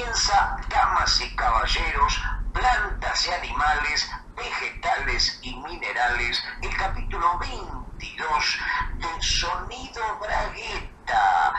[0.00, 8.58] comienza, damas y caballeros, plantas y animales, vegetales y minerales, el capítulo 22
[8.94, 11.54] del Sonido Bragueta.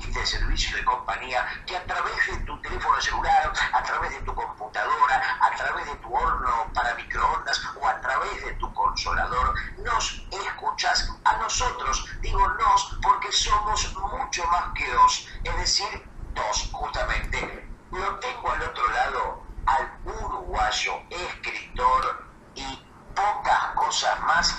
[0.00, 4.34] Este servicio de compañía que a través de tu teléfono celular, a través de tu
[4.34, 10.26] computadora, a través de tu horno para microondas o a través de tu consolador, nos
[10.30, 12.04] escuchas a nosotros.
[12.20, 17.68] Digo nos porque somos mucho más que dos, es decir, dos justamente.
[17.90, 24.56] Lo tengo al otro lado al uruguayo, escritor y pocas cosas más,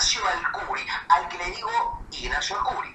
[0.00, 1.68] Ignacio Alcuri, al que le digo
[2.22, 2.88] Ignacio Alcuri.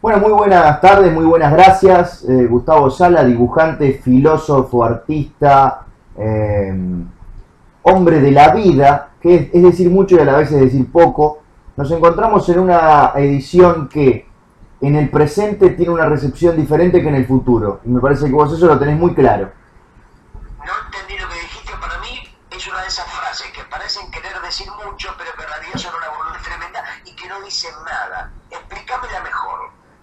[0.00, 2.24] Bueno, muy buenas tardes, muy buenas gracias.
[2.28, 5.84] Eh, Gustavo Sala, dibujante, filósofo, artista,
[6.16, 6.72] eh,
[7.82, 11.40] hombre de la vida, que es, decir mucho y a la vez es decir poco.
[11.76, 14.28] Nos encontramos en una edición que
[14.82, 17.80] en el presente tiene una recepción diferente que en el futuro.
[17.84, 19.50] Y me parece que vos eso lo tenés muy claro.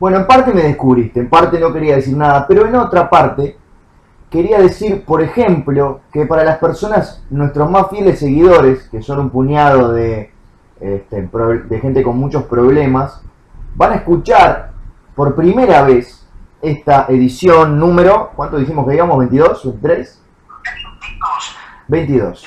[0.04, 3.56] Bueno, en parte me descubriste, en parte no quería decir nada, pero en otra parte
[4.30, 9.30] quería decir, por ejemplo, que para las personas, nuestros más fieles seguidores, que son un
[9.30, 10.30] puñado de,
[10.82, 13.22] este, de gente con muchos problemas,
[13.76, 14.74] van a escuchar
[15.16, 16.28] por primera vez
[16.62, 19.18] esta edición número, ¿cuánto dijimos que digamos?
[19.26, 19.62] ¿22?
[19.64, 19.80] ¿23?
[19.80, 21.56] 22.
[21.88, 22.46] 22.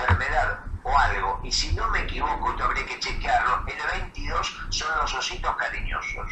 [0.00, 1.40] Enfermedad o algo.
[1.42, 6.26] Y si no me equivoco, te habría que chequearlo, el 22 son los ositos cariñosos.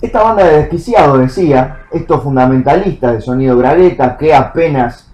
[0.00, 5.10] Esta banda de desquiciado decía, estos fundamentalistas de sonido bragueta, que apenas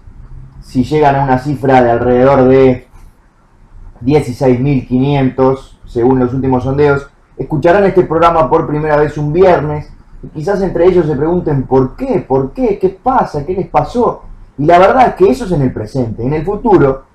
[0.61, 2.87] si llegan a una cifra de alrededor de
[4.03, 9.91] 16.500, según los últimos sondeos, escucharán este programa por primera vez un viernes
[10.23, 14.23] y quizás entre ellos se pregunten por qué, por qué, qué pasa, qué les pasó.
[14.57, 16.23] Y la verdad es que eso es en el presente.
[16.23, 17.06] En el futuro,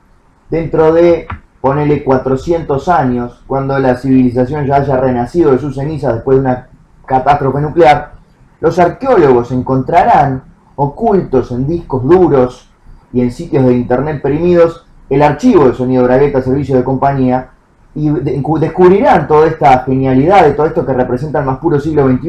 [0.53, 1.27] dentro de,
[1.63, 6.69] ponele 400 años, cuando la civilización ya haya renacido de sus cenizas después de una
[7.07, 8.13] catástrofe nuclear,
[8.61, 10.43] los arqueólogos encontrarán
[10.77, 12.69] ocultos en discos duros
[13.15, 17.49] y en sitios de internet perimidos el archivo de sonido bragueta servicio de compañía
[17.95, 22.29] y descubrirán toda esta genialidad de todo esto que representa el más puro siglo XXI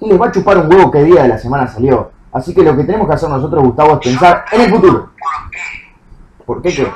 [0.00, 2.10] y les va a chupar un huevo qué día de la semana salió.
[2.32, 5.10] Así que lo que tenemos que hacer nosotros, Gustavo, es pensar en el futuro.
[6.46, 6.70] ¿Por qué?
[6.70, 6.86] ¿Por qué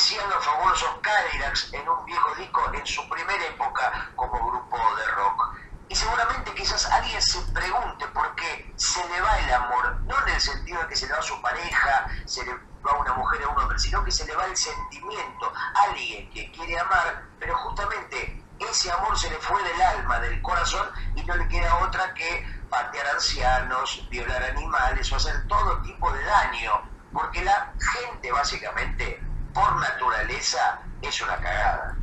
[0.00, 5.54] Los fabulosos Cadillacs en un viejo disco en su primera época como grupo de rock.
[5.90, 10.34] Y seguramente quizás alguien se pregunte por qué se le va el amor, no en
[10.34, 13.12] el sentido de que se le va a su pareja, se le va a una
[13.12, 17.22] mujer a un hombre, sino que se le va el sentimiento, alguien que quiere amar,
[17.38, 21.76] pero justamente ese amor se le fue del alma, del corazón, y no le queda
[21.76, 28.32] otra que patear ancianos, violar animales o hacer todo tipo de daño, porque la gente
[28.32, 31.96] básicamente, por naturaleza, es una cagada.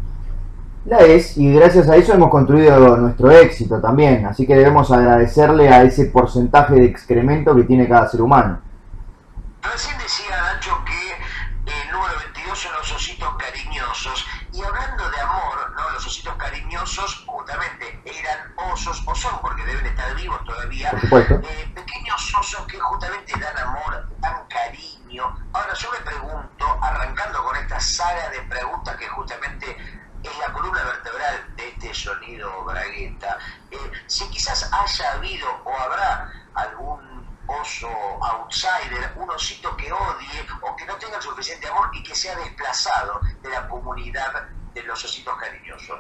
[0.86, 5.68] La es, y gracias a eso hemos construido nuestro éxito también, así que debemos agradecerle
[5.70, 8.62] a ese porcentaje de excremento que tiene cada ser humano.
[9.62, 15.74] Recién decía Nacho que el número 22 son los ositos cariñosos, y hablando de amor,
[15.76, 15.90] ¿no?
[15.94, 21.34] los ositos cariñosos justamente eran osos, o son porque deben estar vivos todavía, Por supuesto.
[21.36, 23.77] eh, pequeños osos que justamente dan amor,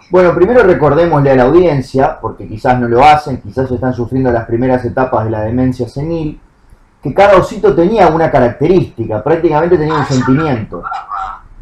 [0.09, 4.45] Bueno, primero recordémosle a la audiencia, porque quizás no lo hacen, quizás están sufriendo las
[4.45, 6.39] primeras etapas de la demencia senil,
[7.03, 10.81] que cada osito tenía una característica, prácticamente tenía un sentimiento.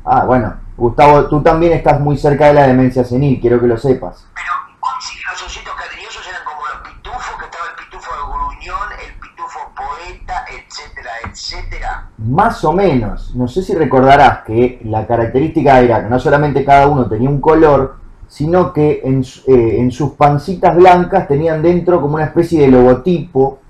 [0.05, 3.79] Ah, bueno, Gustavo, tú también estás muy cerca de la demencia senil, quiero que lo
[3.79, 4.27] sepas.
[4.35, 8.89] Pero sí los ositos cariñosos eran como los pitufos, que estaba el pitufo de gruñón,
[9.07, 12.09] el pitufo poeta, etcétera, etcétera.
[12.19, 16.85] Más o menos, no sé si recordarás que la característica era que no solamente cada
[16.85, 18.04] uno tenía un color,
[18.35, 23.61] sino que en, eh, en sus pancitas blancas tenían dentro como una especie de logotipo.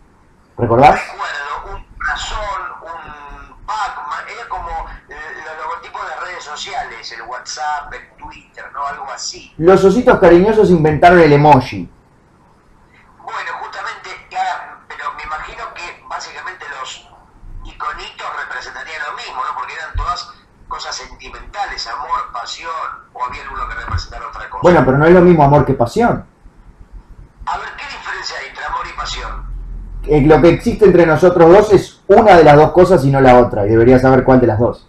[0.58, 1.00] ¿Recordás?
[1.08, 4.70] Recuerdo un corazón, un Pac-Man, era como
[5.08, 5.16] eh,
[5.46, 8.88] los logotipos de redes sociales, el WhatsApp, el Twitter, ¿no?
[8.88, 9.54] Algo así.
[9.60, 11.88] Los ositos cariñosos inventaron el emoji.
[13.24, 17.08] Bueno, justamente, claro, pero me imagino que básicamente los
[17.66, 19.60] iconitos representaría lo mismo, ¿no?
[19.60, 20.28] Porque eran todas
[20.68, 22.15] cosas sentimentales, amor,
[22.46, 22.70] pasión,
[23.14, 24.62] o había alguno que representara otra cosa.
[24.62, 26.24] Bueno, pero no es lo mismo amor que pasión.
[27.48, 29.32] A ver, ¿qué diferencia hay entre amor y pasión?
[30.04, 33.20] Eh, lo que existe entre nosotros dos es una de las dos cosas y no
[33.20, 34.88] la otra, y deberías saber cuál de las dos.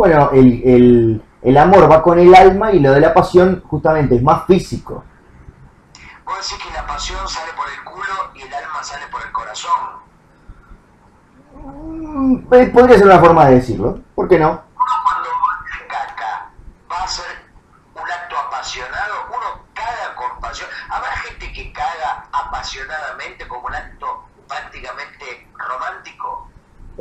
[0.00, 4.16] Bueno, el, el, el amor va con el alma y lo de la pasión justamente
[4.16, 5.04] es más físico.
[6.24, 9.30] Vos decís que la pasión sale por el culo y el alma sale por el
[9.30, 9.72] corazón.
[11.52, 14.62] Mm, eh, Podría ser una forma de decirlo, ¿por qué no?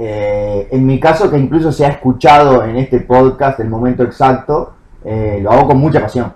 [0.01, 4.73] Eh, en mi caso, que incluso se ha escuchado en este podcast el momento exacto,
[5.03, 6.33] eh, lo hago con mucha pasión.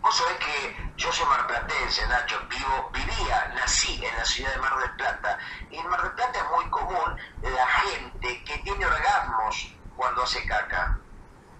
[0.00, 4.78] Vos sabés que yo soy marplatense, Nacho, vivo, vivía, nací en la ciudad de Mar
[4.78, 5.38] del Plata.
[5.68, 10.46] Y en Mar del Plata es muy común la gente que tiene orgasmos cuando hace
[10.46, 11.00] caca.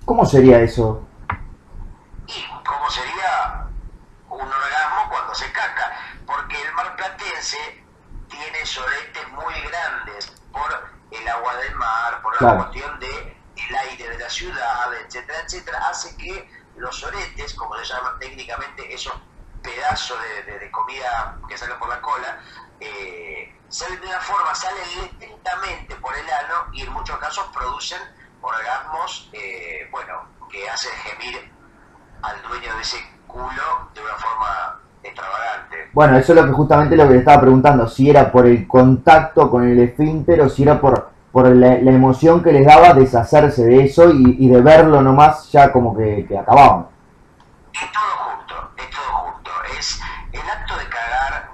[0.05, 1.03] ¿Cómo sería eso?
[2.29, 3.67] ¿Y cómo sería
[4.31, 5.91] un orgasmo cuando se caca?
[6.25, 7.83] Porque el marplatense
[8.29, 12.57] tiene soletes muy grandes por el agua del mar, por la Claro.
[12.59, 17.85] cuestión de el aire de la ciudad, etcétera, etcétera, hace que los soletes, como se
[17.85, 19.15] llaman técnicamente esos
[19.63, 22.39] pedazos de, de- de comida que salen por la cola,
[22.81, 24.83] eh, salen de una forma, salen
[25.21, 28.01] lentamente por el ano y en muchos casos producen
[28.43, 30.13] orgasmos, eh, bueno,
[30.51, 31.51] que hacen gemir
[32.23, 35.91] al dueño de ese culo de una forma extravagante.
[35.93, 38.67] Bueno, eso es lo que justamente lo que le estaba preguntando, si era por el
[38.67, 42.95] contacto con el esfínter o si era por, por la, la emoción que les daba
[42.95, 46.87] deshacerse de eso y, y de verlo nomás ya como que, que acababan.
[47.73, 48.05] Es todo
[48.37, 49.51] junto, es todo junto.
[49.77, 50.01] Es
[50.33, 51.51] el acto de cagar,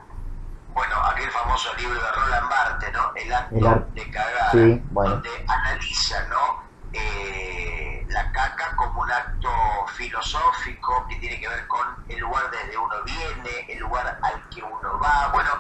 [0.75, 3.13] bueno, aquel famoso libro de Roland Barthes, ¿no?
[3.17, 5.11] El acto El ar- de cagar, sí, bueno.
[5.13, 6.61] donde analiza, ¿no?
[6.93, 9.49] Eh, la caca como un acto
[9.97, 14.63] filosófico que tiene que ver con el lugar desde uno viene, el lugar al que
[14.63, 15.31] uno va.
[15.33, 15.51] Bueno,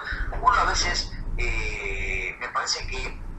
[0.42, 3.29] uno a veces eh, me parece que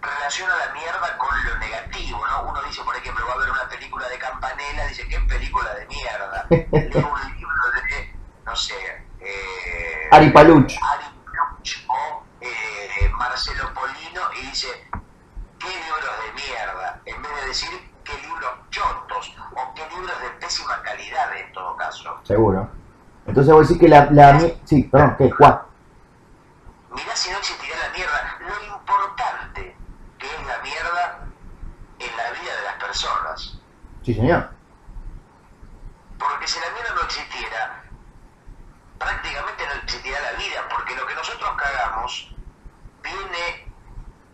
[0.00, 2.50] relaciona la mierda con lo negativo, ¿no?
[2.50, 5.86] Uno dice, por ejemplo, va a ver una película de Campanella, dice, ¿qué película de
[5.86, 6.46] mierda?
[6.50, 8.74] Lee un libro de, no sé,
[9.20, 10.72] eh, Ari Paluch.
[10.82, 14.68] Ari Paluch o eh, Marcelo Polino y dice,
[15.58, 17.00] ¿qué libros de mierda?
[17.04, 19.36] En vez de decir, ¿qué libros chotos?
[19.54, 22.20] O ¿qué libros de pésima calidad en todo caso?
[22.24, 22.68] Seguro.
[23.26, 24.06] Entonces vos decís que la...
[24.10, 25.30] la sí, perdón, ¿qué?
[25.30, 25.62] ¿Cuál?
[26.94, 29.76] Mirá si no existirá la mierda, lo importante
[30.18, 31.28] que es la mierda
[31.98, 33.58] en la vida de las personas.
[34.10, 34.50] Sí, señor.
[36.18, 37.84] Porque si la mierda no existiera,
[38.98, 42.34] prácticamente no existirá la vida, porque lo que nosotros cagamos
[43.04, 43.72] viene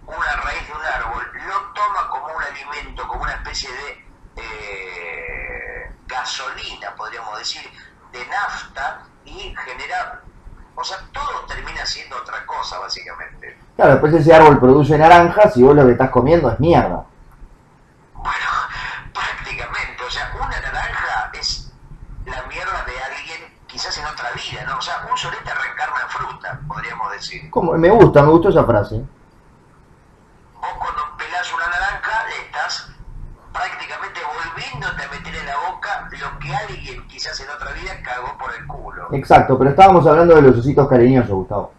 [0.07, 4.05] una raíz de un árbol, lo toma como un alimento, como una especie de
[4.37, 7.71] eh, gasolina, podríamos decir,
[8.13, 10.23] de nafta y genera,
[10.75, 13.59] o sea, todo termina siendo otra cosa, básicamente.
[13.77, 17.05] Claro, después ese árbol produce naranjas y vos lo que estás comiendo es mierda.
[27.51, 27.73] ¿Cómo?
[27.73, 28.97] Me gusta, me gustó esa frase.
[30.55, 32.91] Vos cuando pelás una naranja estás
[33.53, 38.37] prácticamente volviéndote a meter en la boca lo que alguien quizás en otra vida cagó
[38.39, 39.09] por el culo.
[39.13, 41.73] Exacto, pero estábamos hablando de los ositos cariñosos, Gustavo.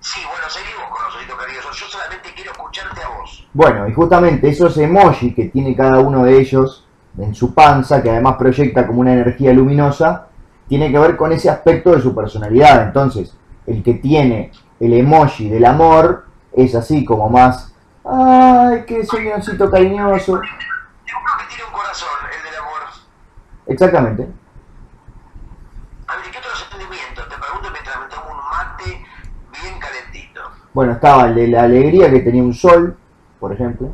[0.00, 1.76] Sí, bueno, seguimos con los ojitos cariñosos.
[1.78, 3.48] Yo solamente quiero escucharte a vos.
[3.52, 6.86] Bueno, y justamente esos emojis que tiene cada uno de ellos
[7.18, 10.28] en su panza, que además proyecta como una energía luminosa,
[10.68, 12.82] tiene que ver con ese aspecto de su personalidad.
[12.82, 13.36] Entonces,
[13.66, 17.74] el que tiene el emoji del amor es así como más,
[18.04, 20.32] ay, qué soy un osito cariñoso.
[20.34, 22.80] Uno que tiene un corazón, el del amor.
[23.66, 24.28] Exactamente.
[26.08, 27.28] A ver, ¿y ¿qué otros sentimientos?
[27.28, 29.04] Te pregunto mientras me tomo un mate
[29.62, 30.40] bien calentito.
[30.72, 32.96] Bueno, estaba el de la alegría que tenía un sol,
[33.38, 33.92] por ejemplo.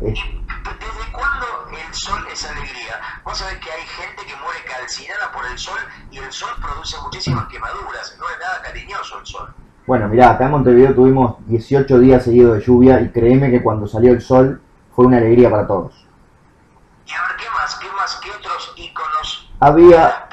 [0.00, 2.94] Es- ¿Desde cuándo el sol es alegría?
[3.24, 5.78] Vos sabés que hay gente que muere calcinada por el sol
[6.10, 8.16] y el sol produce muchísimas quemaduras.
[8.72, 9.54] Cariñoso el sol.
[9.86, 13.86] Bueno, mirá, acá en Montevideo tuvimos 18 días seguidos de lluvia y créeme que cuando
[13.86, 14.60] salió el sol
[14.94, 16.06] fue una alegría para todos.
[17.06, 17.74] Y a ver, ¿qué más?
[17.76, 18.20] ¿Qué más?
[18.22, 20.28] ¿Qué otros íconos Había,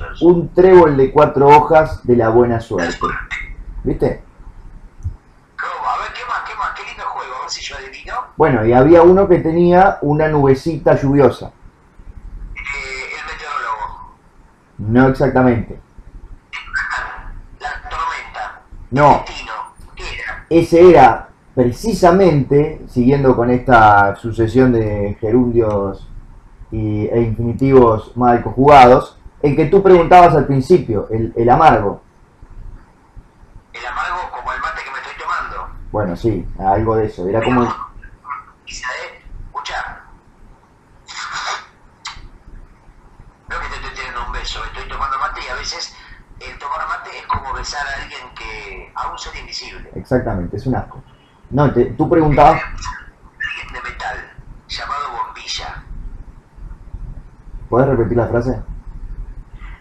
[0.00, 2.98] los un trébol de cuatro hojas de la buena suerte.
[3.82, 4.22] ¿Viste?
[5.60, 5.88] ¿Cómo?
[5.88, 6.42] A ver, ¿qué más?
[6.48, 6.70] ¿Qué más?
[6.74, 7.34] Qué lindo juego.
[7.36, 8.14] A ver si yo adivino.
[8.36, 11.52] Bueno, y había uno que tenía una nubecita lluviosa.
[12.54, 14.14] Eh, el meteorólogo.
[14.78, 15.80] No exactamente.
[17.60, 18.62] La tormenta.
[18.92, 19.24] No,
[20.50, 26.06] ese era precisamente, siguiendo con esta sucesión de gerundios
[26.70, 32.02] y, e infinitivos mal conjugados, el que tú preguntabas al principio, el, el amargo.
[33.72, 35.74] El amargo como el mate que me estoy tomando.
[35.90, 37.26] Bueno, sí, algo de eso.
[37.26, 37.74] Era como...
[38.66, 39.22] Quizá, ¿eh?
[39.46, 40.02] Escucha.
[43.48, 45.96] No que te estoy teniendo un beso, estoy tomando mate y a veces
[46.48, 48.92] el tomar mate es como besar a alguien que.
[48.94, 49.90] a un ser invisible.
[49.94, 51.02] Exactamente, es un asco.
[51.50, 52.60] No, te- tú preguntabas...
[52.62, 54.32] Alguien de metal,
[54.68, 55.82] llamado bombilla.
[57.68, 58.62] ¿Puedes repetir la frase?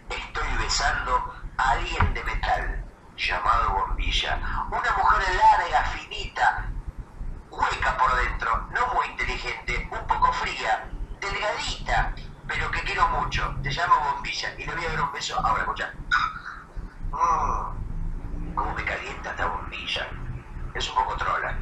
[0.10, 2.86] Estoy besando a alguien de metal,
[3.18, 4.40] llamado bombilla.
[4.70, 6.72] Una mujer larga, finita,
[7.50, 10.90] hueca por dentro, no muy inteligente, un poco fría,
[11.22, 12.14] delgadita,
[12.48, 13.56] pero que quiero mucho.
[13.64, 15.40] Te llamo bombilla y le voy a dar un beso.
[15.46, 15.90] Ahora, escucha.
[17.12, 20.08] Mm, ¿Cómo me calienta esta bombilla?
[20.74, 21.56] Es un poco trola.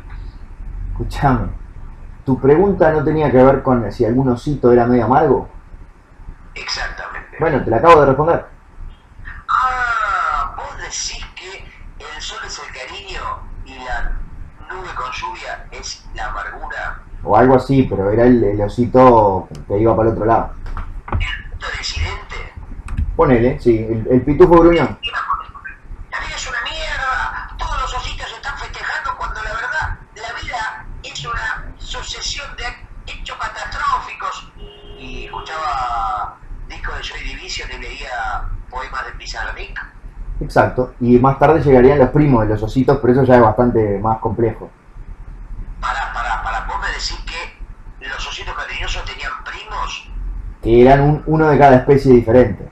[0.92, 1.50] Escúchame.
[2.30, 5.50] ¿Tu pregunta no tenía que ver con si algún osito era medio amargo?
[6.54, 7.38] Exactamente.
[7.40, 8.46] Bueno, te la acabo de responder.
[9.50, 11.66] Ah, vos decís que
[11.98, 13.20] el sol es el cariño
[13.66, 14.12] y la
[14.70, 17.02] nube con lluvia es la amargura.
[17.24, 20.52] O algo así, pero era el, el osito que iba para el otro lado.
[21.80, 22.54] Decidente.
[23.16, 24.99] Ponele, sí, el, el pitufo gruñón.
[40.60, 40.94] Exacto.
[41.00, 44.20] Y más tarde llegarían los primos de los ositos, pero eso ya es bastante más
[44.20, 44.70] complejo.
[45.80, 46.66] Pará, pará, pará.
[46.68, 50.12] Vos me decís que los ositos cariñosos tenían primos.
[50.62, 52.70] Que eran un- uno de cada especie diferente.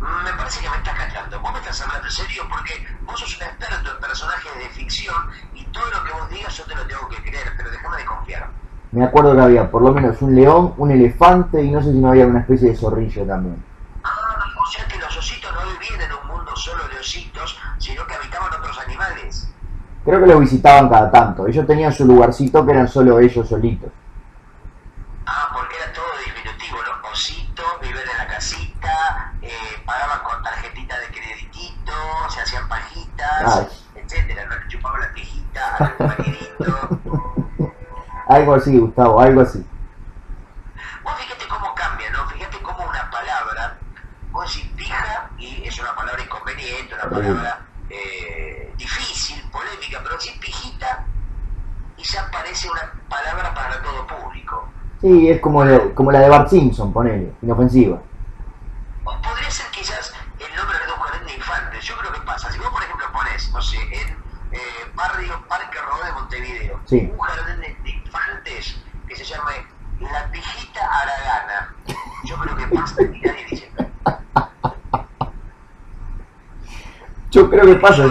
[0.00, 1.40] Me parece que me estás cachando.
[1.40, 2.72] Vos me estás hablando en serio porque
[3.04, 5.16] vos sos un experto en personajes de ficción
[5.54, 8.04] y todo lo que vos digas yo te lo tengo que creer, pero déjame de
[8.04, 8.48] confiar.
[8.92, 11.98] Me acuerdo que había por lo menos un león, un elefante y no sé si
[11.98, 13.62] no había una especie de zorrillo también.
[20.06, 21.48] Creo que los visitaban cada tanto.
[21.48, 23.90] Ellos tenían su lugarcito que eran solo ellos solitos.
[25.26, 29.50] Ah, porque era todo diminutivo, los ositos vivían en la casita, eh,
[29.84, 31.92] pagaban con tarjetita de creditito,
[32.28, 33.66] se hacían pajitas, Ay.
[33.96, 37.00] etcétera, no le chupaban la maridito.
[38.28, 39.66] Algo así, Gustavo, algo así.
[41.02, 42.28] Vos fíjate cómo cambia, ¿no?
[42.28, 43.78] Fíjate cómo una palabra,
[44.30, 50.32] vos decís pija y es una palabra inconveniente, una palabra eh, difícil, polémica, pero decís
[50.40, 51.04] pijita
[51.96, 54.68] y ya parece una palabra para todo público.
[55.06, 58.02] Sí, es como, la- como la de Bart Simpson, ponele, inofensiva.
[59.04, 61.84] Podría ser quizás el nombre de un jardín de infantes.
[61.84, 62.50] Yo creo que pasa.
[62.50, 64.08] Si vos, por ejemplo, pones, no sé, en
[64.50, 64.58] eh,
[64.96, 67.08] barrio Parque Rodó de Montevideo, Sí.
[67.12, 69.52] un jardín de, de infantes que se llame
[70.00, 71.72] La Pijita Aragana,
[72.24, 74.50] yo creo que pasa y nadie dice nada.
[77.30, 78.04] Yo creo que pasa.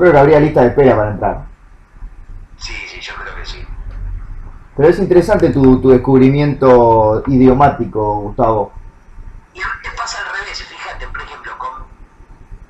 [0.00, 1.44] Creo que habría lista de espera para entrar.
[2.58, 3.64] Sí, sí, yo creo que sí.
[4.76, 8.72] Pero es interesante tu, tu descubrimiento idiomático, Gustavo.
[9.54, 11.70] Y te pasa al revés, fíjate, por ejemplo, con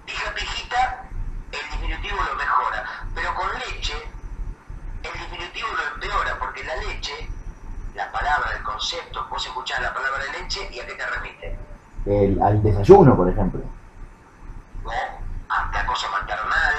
[0.07, 1.05] pija pijita,
[1.53, 2.85] el diminutivo lo mejora,
[3.15, 3.95] pero con leche,
[5.03, 7.13] el diminutivo lo empeora, porque la leche,
[7.95, 11.59] la palabra, el concepto, vos escuchás la palabra leche y a qué te remite,
[12.07, 13.61] El- al desayuno, por ejemplo.
[14.83, 14.91] ¿no?
[15.51, 16.75] A la cosa maternal,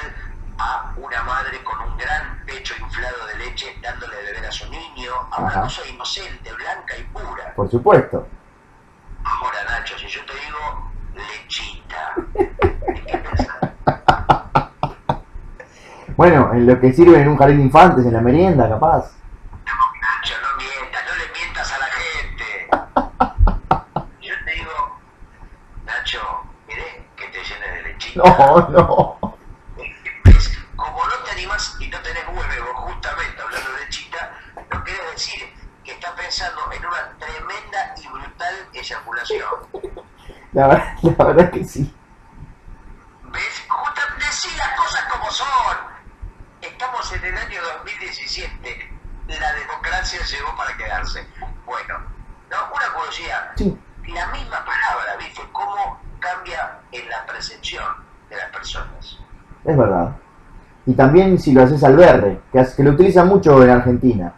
[0.57, 4.69] a una madre con un gran pecho inflado de leche dándole de beber a su
[4.69, 5.61] niño, a una Ajá.
[5.61, 7.53] cosa inocente, blanca y pura.
[7.71, 8.27] Por supuesto.
[9.23, 13.71] Ahora, Nacho, si yo te digo lechita, ¿en qué pensás?
[16.17, 19.13] Bueno, en lo que sirve en un jardín de infantes, en la merienda, capaz.
[20.01, 21.01] Nacho, no mientas,
[28.75, 29.20] no
[40.61, 41.91] La, verdad- la verdad que sí.
[43.33, 43.65] ¿Ves?
[43.67, 45.77] Justamente decir las cosas como son.
[46.61, 48.91] Estamos en el año 2017.
[49.27, 51.25] La democracia llegó para quedarse.
[51.65, 51.95] Bueno,
[52.51, 53.51] no, una curiosidad.
[53.55, 53.75] Sí,
[54.13, 55.41] La misma palabra, ¿viste?
[55.51, 57.83] ¿Cómo cambia en la percepción
[58.29, 59.17] de las personas?
[59.63, 60.15] es verdad.
[60.85, 64.31] Y también si lo haces al berre, que, que lo utilizan mucho en Argentina.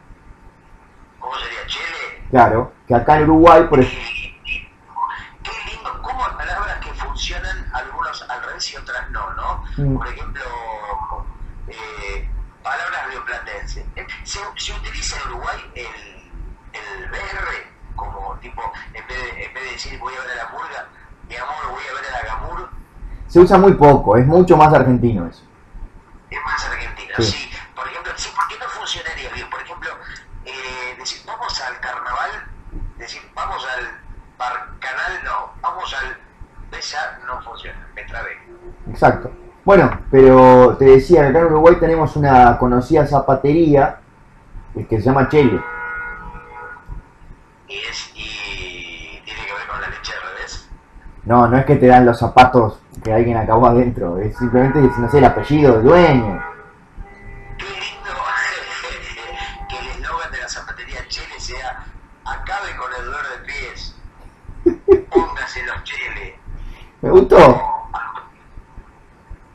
[1.20, 2.24] ¿Cómo sería Chile?
[2.30, 4.02] Claro, que acá en Uruguay, por ejemplo...
[23.44, 25.44] usa muy poco, es mucho más argentino eso.
[26.30, 27.14] es más argentina.
[27.18, 27.24] Sí.
[27.24, 27.50] Sí.
[27.76, 29.50] por ejemplo, sí, porque no funcionaría bien.
[29.50, 29.90] Por ejemplo,
[30.46, 32.32] eh, decir vamos al carnaval,
[32.98, 33.86] decir vamos al
[34.38, 36.18] barcanal, no, vamos al
[36.72, 38.32] besa, no funciona, me trabé.
[38.90, 39.32] Exacto.
[39.66, 44.00] Bueno, pero te decía que acá en Uruguay tenemos una conocida zapatería
[44.76, 45.62] eh, que se llama Chele.
[47.68, 50.70] Y es, y tiene que ver con la leche al revés.
[51.24, 55.10] No, no es que te dan los zapatos que alguien acabó adentro, es simplemente, no
[55.10, 56.43] sé, el apellido del dueño.
[57.57, 58.10] Qué lindo
[59.69, 61.86] que el eslogan de la zapatería Chele sea
[62.25, 63.95] acabe con el dolor de pies,
[65.10, 66.39] póngase los Chele.
[67.01, 67.89] Me gustó,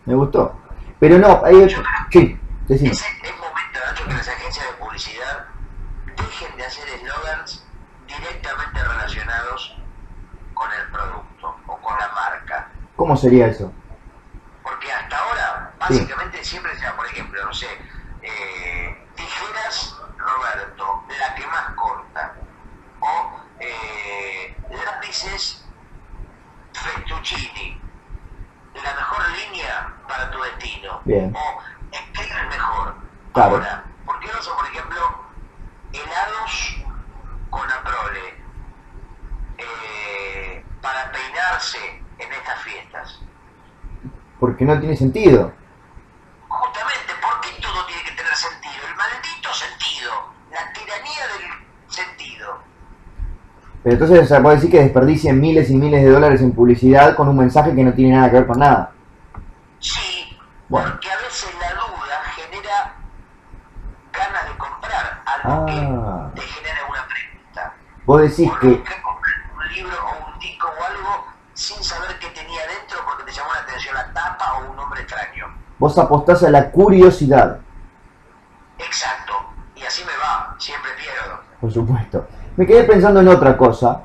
[0.04, 0.54] me gustó.
[0.98, 1.82] Pero no, hay otro...
[2.10, 2.38] Sí.
[2.68, 3.00] Es, es
[3.38, 5.46] momento, Nacho, que las agencias de publicidad
[6.16, 7.64] dejen de hacer eslogans
[8.06, 9.78] directamente relacionados
[10.52, 12.70] con el producto o con la marca.
[13.08, 13.72] ¿Cómo sería eso?
[14.62, 17.66] Porque hasta ahora, básicamente, siempre sea, por ejemplo, no sé,
[18.20, 22.34] eh, tijeras Roberto, la que más corta.
[23.00, 25.66] O eh, lápices
[26.74, 27.80] Fettuccini,
[28.74, 31.00] la mejor línea para tu destino.
[31.06, 31.34] Bien.
[31.34, 32.94] O escribe mejor.
[33.33, 33.54] Claro.
[33.54, 35.00] Ahora, ¿por qué no son, por ejemplo,
[35.94, 36.85] helados
[37.48, 38.38] con aprole?
[39.59, 41.78] eh, para peinarse
[42.18, 43.20] en estas fiestas.
[44.40, 45.52] Porque no tiene sentido.
[46.48, 48.74] Justamente, ¿por qué todo tiene que tener sentido?
[48.88, 50.11] El maldito sentido,
[50.50, 52.59] la tiranía del sentido.
[53.83, 57.14] Pero entonces o sea, puede decir que desperdicien miles y miles de dólares en publicidad
[57.16, 58.92] con un mensaje que no tiene nada que ver con nada.
[59.81, 60.37] Sí,
[60.68, 60.90] Bueno.
[60.92, 62.94] porque a veces la duda genera
[64.12, 66.31] ganas de comprar algo Ah.
[66.35, 67.74] que te genera una pregunta.
[68.04, 68.83] Vos decís que...
[75.88, 77.61] Vos apostás a la curiosidad,
[78.79, 79.33] Exacto,
[79.74, 81.40] y así me va, siempre pierdo.
[81.62, 82.27] por supuesto.
[82.59, 84.03] Me quedé pensando en otra cosa.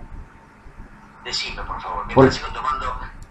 [1.26, 2.86] Decime, por favor, Por- mientras sigo tomando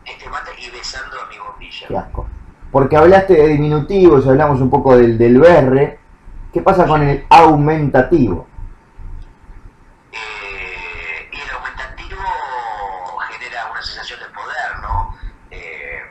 [0.05, 1.88] este mate y besando a mi bombilla.
[1.88, 2.27] Qué asco.
[2.71, 5.99] Porque hablaste de diminutivos, hablamos un poco del, del BR.
[6.53, 8.47] ¿Qué pasa con el aumentativo?
[10.12, 12.21] Eh, y el aumentativo
[13.31, 15.17] genera una sensación de poder, ¿no?
[15.51, 16.03] Eh,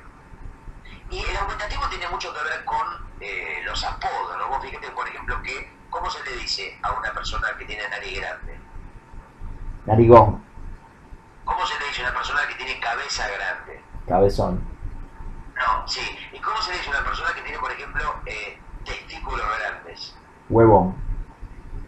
[1.12, 2.88] y el aumentativo tiene mucho que ver con
[3.20, 4.48] eh, los apodos, ¿no?
[4.50, 8.20] Vos fíjate, por ejemplo, que ¿cómo se le dice a una persona que tiene nariz
[8.20, 8.60] grande?
[9.88, 10.44] Narigón,
[11.46, 13.82] ¿Cómo se le dice a una persona que tiene cabeza grande?
[14.08, 14.62] cabezón.
[15.56, 16.02] No, sí.
[16.32, 20.16] ¿Y cómo se le dice a una persona que tiene, por ejemplo, eh, testículos grandes?
[20.50, 20.96] Huevón.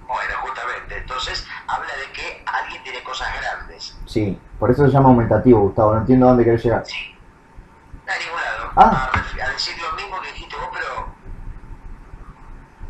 [0.07, 0.97] Bueno, justamente.
[0.97, 3.97] Entonces, habla de que alguien tiene cosas grandes.
[4.07, 5.93] Sí, por eso se llama aumentativo, Gustavo.
[5.93, 6.83] No entiendo a dónde querés llegar.
[6.85, 7.15] Sí.
[8.07, 8.71] A ningún lado.
[8.75, 9.09] Ah.
[9.13, 11.07] A, ref- a decir lo mismo que dijiste vos, pero.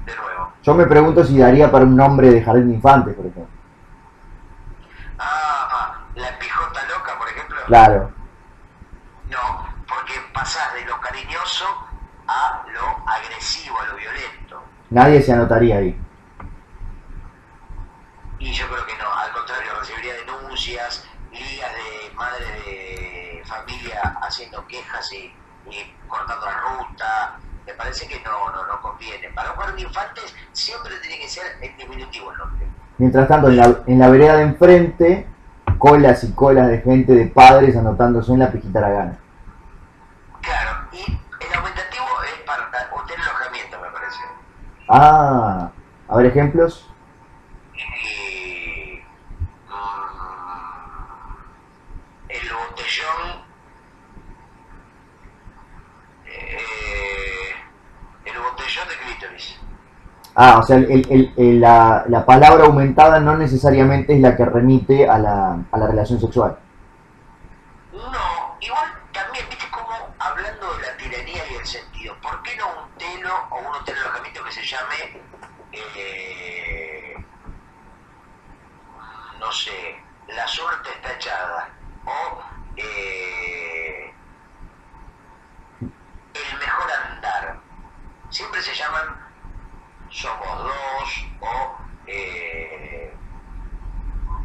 [0.05, 0.52] De nuevo.
[0.63, 3.47] Yo me pregunto si daría para un nombre de jardín de infantes, por ejemplo.
[5.19, 7.57] Ah, la pijota loca, por ejemplo.
[7.65, 8.11] Claro.
[9.29, 11.65] No, porque pasas de lo cariñoso
[12.27, 14.63] a lo agresivo, a lo violento.
[14.89, 15.99] Nadie se anotaría ahí.
[18.39, 24.65] Y yo creo que no, al contrario, recibiría denuncias, ligas de madres de familia haciendo
[24.67, 25.35] quejas y,
[25.69, 27.39] y cortando la ruta.
[27.93, 29.29] Parece que no, no, no conviene.
[29.35, 32.65] Para un jardín de infantes siempre tiene que ser en diminutivo el nombre.
[32.97, 35.27] Mientras tanto, en la, en la vereda de enfrente,
[35.77, 39.19] colas y colas de gente, de padres anotándose en la pijita la gana.
[40.41, 44.21] Claro, y el aumentativo es para hotel alojamiento, me parece.
[44.89, 45.69] Ah,
[46.07, 46.89] a ver ejemplos.
[47.75, 49.03] Y,
[49.69, 49.73] mm,
[52.29, 53.43] el botellón
[56.25, 56.63] eh,
[58.25, 59.59] el botellón de clítoris
[60.35, 61.61] Ah, o sea, el-
[62.09, 66.57] la palabra aumentada no necesariamente es la que remite a la, a la relación sexual.
[67.93, 67.99] no
[68.53, 73.75] último, hablando de la tiranía y el sentido, ¿por qué no un telo o un
[73.75, 75.21] hotel de alojamiento que se llame,
[75.71, 77.15] eh,
[79.39, 79.95] no sé,
[80.29, 81.69] la suerte está echada?
[82.05, 82.41] O
[82.77, 84.13] eh,
[85.81, 87.57] el mejor andar.
[88.29, 89.15] Siempre se llaman
[90.09, 93.13] Somos Dos o eh,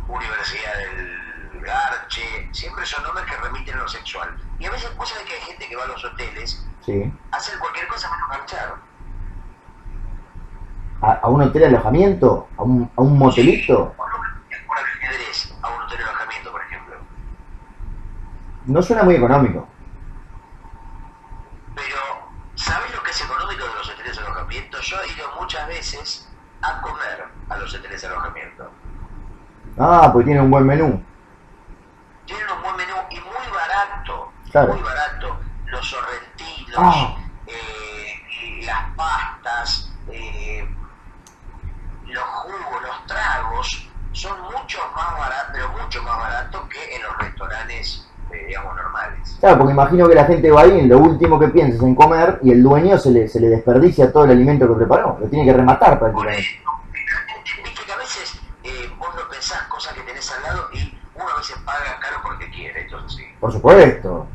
[0.08, 1.18] Universidad del
[1.62, 4.36] Garche, siempre son nombres que remiten a lo sexual.
[4.58, 7.12] Y a veces pasa que hay gente que va a los hoteles Sí.
[7.32, 8.74] a hacer cualquier cosa menos marchar.
[11.02, 12.48] ¿A, a un hotel de alojamiento?
[12.56, 13.94] ¿A un, a un motelito?
[13.96, 14.06] ¿Por
[14.48, 16.96] qué no por ajedrez a un hotel de alojamiento, por ejemplo?
[18.66, 19.66] No suena muy económico.
[21.74, 21.96] Pero,
[22.54, 24.78] ¿sabes lo que es económico de los hoteles de alojamiento?
[24.80, 26.28] Yo he ido muchas veces
[26.60, 28.70] a comer a los hoteles de alojamiento.
[29.78, 31.02] Ah, pues tiene un buen menú.
[49.48, 51.94] Claro, porque imagino que la gente va ahí y lo último que piensa es en
[51.94, 55.16] comer y el dueño se le, se le desperdicia todo el alimento que preparó.
[55.18, 56.42] Lo tiene que rematar prácticamente.
[57.64, 61.24] viste que a veces eh, vos no pensás cosas que tenés al lado y uno
[61.34, 63.24] a veces paga caro porque quiere, entonces sí.
[63.40, 64.26] Por supuesto.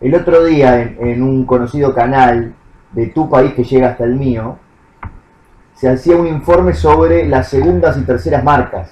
[0.00, 2.56] El otro día en, en un conocido canal
[2.90, 4.58] de tu país que llega hasta el mío,
[5.76, 8.90] se hacía un informe sobre las segundas y terceras marcas.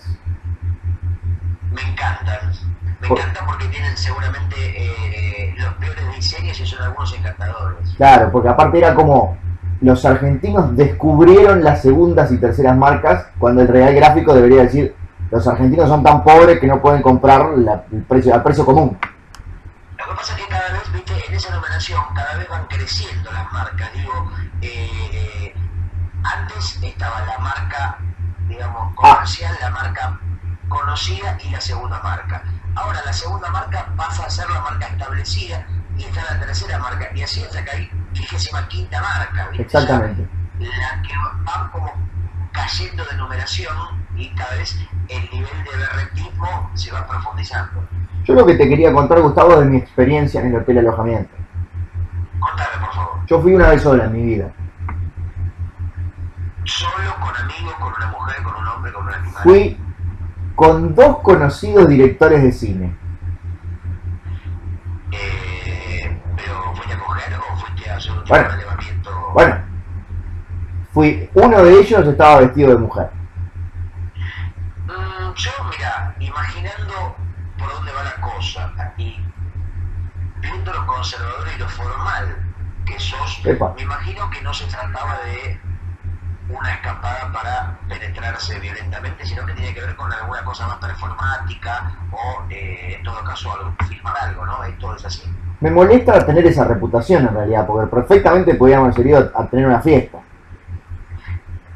[8.01, 9.37] Claro, porque aparte era como
[9.83, 14.97] los argentinos descubrieron las segundas y terceras marcas cuando el real gráfico debería decir
[15.31, 18.97] los argentinos son tan pobres que no pueden comprar la- el precio, al precio común.
[19.99, 23.31] Lo que pasa es que cada vez, viste, en esa numeración cada vez van creciendo
[23.33, 23.93] las marcas.
[23.93, 24.31] Digo,
[24.63, 25.55] eh, eh,
[26.25, 27.99] antes estaba la marca,
[28.49, 30.19] digamos, comercial, la marca
[30.71, 32.45] conocida y la segunda marca.
[32.75, 37.09] Ahora la segunda marca pasa a ser la marca establecida y está la tercera marca.
[37.15, 39.49] Y así hasta que hay vigésima quinta marca.
[39.49, 39.63] ¿viste?
[39.63, 40.29] Exactamente.
[40.59, 41.93] La que van como
[42.53, 43.75] cayendo de numeración
[44.17, 44.77] y cada vez
[45.09, 47.85] el nivel de berretismo se va profundizando.
[48.25, 51.35] Yo lo que te quería contar, Gustavo, de mi experiencia en el hotel alojamiento.
[52.39, 53.27] Contame, por favor.
[53.27, 54.53] Yo fui una vez sola en mi vida.
[56.65, 59.43] Solo, con amigos, con una mujer, con un hombre, con un animal.
[59.43, 59.79] Fui
[60.55, 62.97] con dos conocidos directores de cine.
[65.13, 65.40] Eh,
[68.01, 68.49] hacer un tipo Bueno.
[68.51, 69.31] relevamiento?
[69.35, 69.57] Bueno,
[70.93, 73.11] fui, uno de ellos estaba vestido de mujer.
[74.87, 77.15] Mm, yo, mira, imaginando
[77.59, 79.23] por dónde va la cosa y
[80.41, 82.37] viendo lo conservador y lo formal
[82.87, 83.73] que sos, Epa.
[83.77, 85.61] me imagino que no se trataba de
[86.49, 91.93] una escapada para penetrarse violentamente, sino que tiene que ver con alguna cosa más performática
[92.11, 94.65] o, eh, en todo caso, algo, filmar algo, ¿no?
[94.65, 95.23] Esto es así.
[95.61, 99.81] Me molesta tener esa reputación en realidad, porque perfectamente podíamos haber ido a tener una
[99.81, 100.19] fiesta.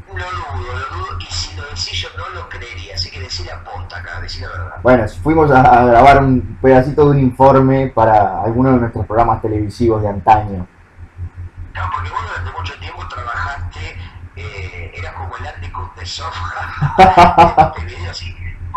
[0.08, 3.44] Lo dudo, lo dudo, y si lo decís yo no lo creería, así que decí
[3.44, 4.76] la posta acá, decí la verdad.
[4.82, 9.42] Bueno, fuimos a, a grabar un pedacito de un informe para alguno de nuestros programas
[9.42, 10.66] televisivos de antaño.
[11.74, 13.80] No, porque vos durante mucho tiempo trabajaste,
[14.36, 18.32] eh, era como el Andicut de software, de videos y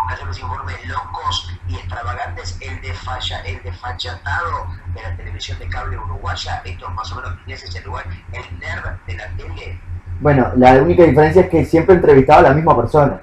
[0.08, 5.98] hacías los informes locos y extravagantes, el, desfalla, el desfachatado de la televisión de cable
[5.98, 9.80] uruguaya, esto más o menos ese es el lugar, el nerd de la tele.
[10.20, 13.22] Bueno, la única diferencia es que siempre entrevistaba a la misma persona.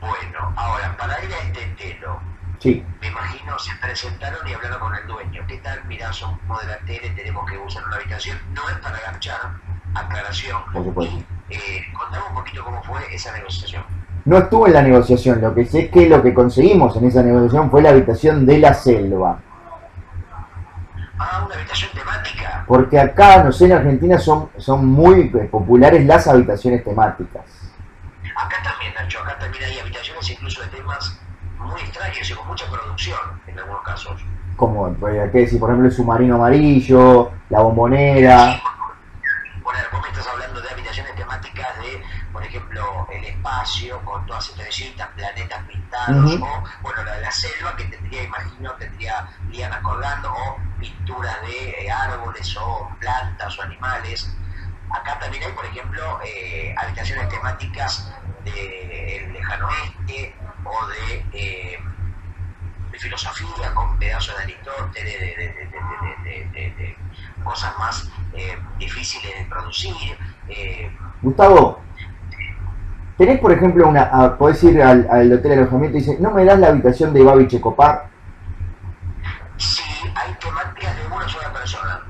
[0.00, 2.20] Bueno, ahora, para ir a este telo,
[2.58, 5.44] Sí, me imagino se presentaron y hablaron con el dueño.
[5.46, 5.84] ¿Qué tal?
[5.84, 8.36] Mirá, somos de la tele, tenemos que usar una habitación.
[8.52, 9.52] No es para agachar,
[9.94, 10.60] aclaración.
[10.72, 11.16] por supuesto.
[11.48, 13.84] Y eh, contame un poquito cómo fue esa negociación.
[14.28, 17.22] No estuve en la negociación, lo que sé es que lo que conseguimos en esa
[17.22, 19.38] negociación fue la habitación de la selva.
[21.18, 22.62] Ah, una habitación temática.
[22.68, 27.42] Porque acá, no sé, en Argentina son, son muy eh, populares las habitaciones temáticas.
[28.36, 31.18] Acá también, Nacho, acá también hay habitaciones incluso de temas
[31.58, 34.22] muy extraños y con mucha producción en algunos casos.
[34.56, 35.58] Como, eh, ¿qué decir?
[35.58, 38.60] Por ejemplo, el submarino amarillo, la bombonera.
[39.62, 40.47] Bueno, vos me estás hablando
[43.48, 48.72] espacio con todas estrellitas, planetas pintados, o, bueno, la de la selva que tendría, imagino,
[48.74, 54.36] tendría lianas colgando, o pinturas de eh, árboles o plantas o animales.
[54.90, 58.12] Acá también hay, por ejemplo, eh, habitaciones temáticas
[58.44, 60.34] del lejano oeste
[60.64, 61.78] o de, eh,
[62.98, 66.96] filosofía, con pedazos de Aristóteles, de,
[67.44, 68.10] cosas más
[68.76, 70.18] difíciles de producir.
[71.22, 71.80] Gustavo,
[73.18, 76.58] tenés por ejemplo una, podés ir al, hotel de alojamiento y dices, ¿no me das
[76.58, 78.06] la habitación de Babi Checopar?
[79.58, 79.82] Sí,
[80.14, 82.00] hay temáticas de una sola persona,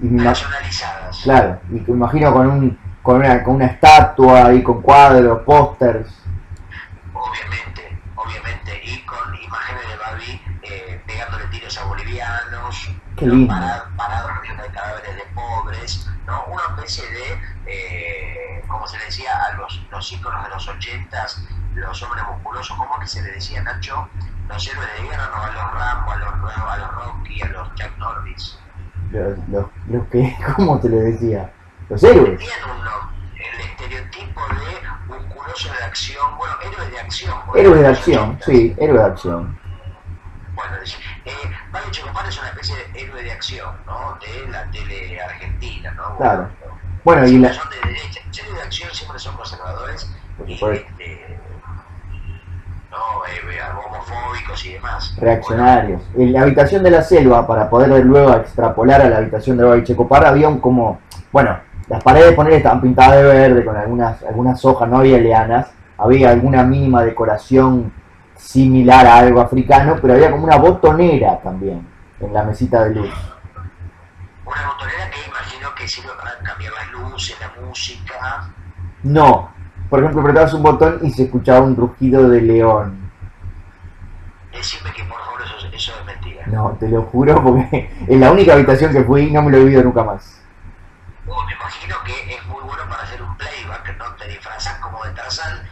[0.00, 1.20] personalizadas.
[1.24, 6.14] Claro, y te imagino con un con una, con una estatua y con cuadros, pósters.
[7.14, 12.90] Obviamente, obviamente, y con imágenes de Barbie eh, pegándole tiros a bolivianos,
[13.96, 16.44] parados de cadáveres de pobres, ¿no?
[16.46, 21.42] una especie de, eh, como se le decía a los, los íconos de los ochentas,
[21.74, 24.08] los hombres musculosos, ¿cómo que se le decía Nacho?
[24.48, 25.42] Los héroes de guerra, ¿no?
[25.42, 28.58] a los Rambo, a los, a los Rocky, a los Jack Norris.
[29.10, 31.52] Los, los, los que, ¿cómo se le decía?
[31.88, 32.40] Los héroes.
[35.58, 37.38] Musculoso de acción, bueno, héroes de acción.
[37.54, 39.58] Héroes de acción, sí, héroes de acción.
[40.54, 40.76] Bueno,
[41.24, 41.32] eh,
[41.70, 44.18] Mario Checopar es una especie de héroe de acción, ¿no?
[44.20, 46.16] De la tele argentina, ¿no?
[46.16, 46.48] Claro.
[47.04, 47.52] Bueno, y la...
[47.52, 48.20] Son de derecha.
[48.26, 50.10] Los héroes de acción siempre son conservadores.
[50.46, 51.38] y, este,
[52.90, 55.14] no, eh, homofóbicos y demás.
[55.18, 56.02] Reaccionarios.
[56.16, 59.84] En la habitación de la selva, para poder luego extrapolar a la habitación de Babi
[59.84, 64.62] Checopar, había un como, bueno, las paredes de estaban pintadas de verde con algunas, algunas
[64.64, 67.92] hojas, no había lianas, había alguna mínima decoración
[68.36, 71.86] similar a algo africano, pero había como una botonera también
[72.20, 73.10] en la mesita de luz.
[74.44, 78.52] Una botonera que imagino que sirve para cambiar las luces, la música.
[79.02, 79.50] No,
[79.88, 83.10] por ejemplo, apretabas un botón y se escuchaba un rugido de león.
[84.52, 86.46] Decime que por favor eso, eso es mentira.
[86.48, 89.64] No, te lo juro porque en la única habitación que fui no me lo he
[89.64, 90.37] oído nunca más
[91.46, 94.14] me imagino que es muy bueno para hacer un playback, ¿no?
[94.14, 95.62] Te disfrazas como de Tarzán,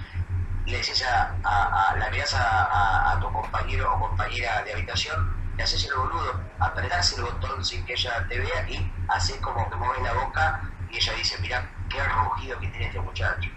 [0.66, 5.86] le dices a, a, la miras a, tu compañero o compañera de habitación, le haces
[5.86, 10.02] el boludo, apretás el botón sin que ella te vea y haces como que mueves
[10.02, 13.50] la boca y ella dice, mira qué rugido que tiene este muchacho.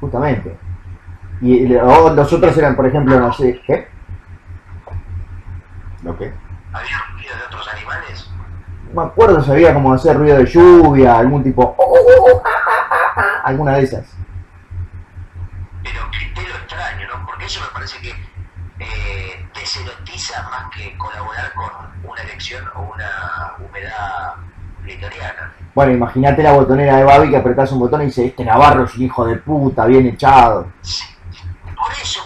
[0.00, 0.56] Justamente.
[1.40, 3.88] Y los otros eran, por ejemplo, no sé, ¿qué?
[6.02, 6.32] ¿Lo qué?
[6.72, 7.71] ¿Había rugido de otros animales?
[8.94, 12.42] Me acuerdo si había como hacer ruido de lluvia, algún tipo, oh, oh, oh,
[13.44, 14.06] alguna de esas.
[15.82, 17.26] Pero qué extraño, ¿no?
[17.26, 18.10] Porque eso me parece que
[18.80, 24.34] eh, deserotiza más que colaborar con una elección o una humedad
[24.84, 25.52] litoriana.
[25.74, 28.94] Bueno, imagínate la botonera de Babi que apretás un botón y dice, este Navarro es
[28.94, 30.70] un hijo de puta, bien echado.
[30.82, 31.04] Sí.
[31.64, 32.20] Por eso,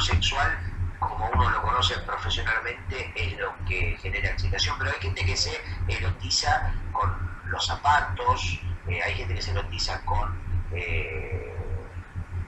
[0.00, 0.58] lo sexual,
[0.98, 5.50] como uno lo conoce profesionalmente, es lo que genera excitación, pero hay gente que se
[5.88, 7.10] erotiza con
[7.46, 10.34] los zapatos, eh, hay gente que se erotiza con,
[10.72, 11.54] eh,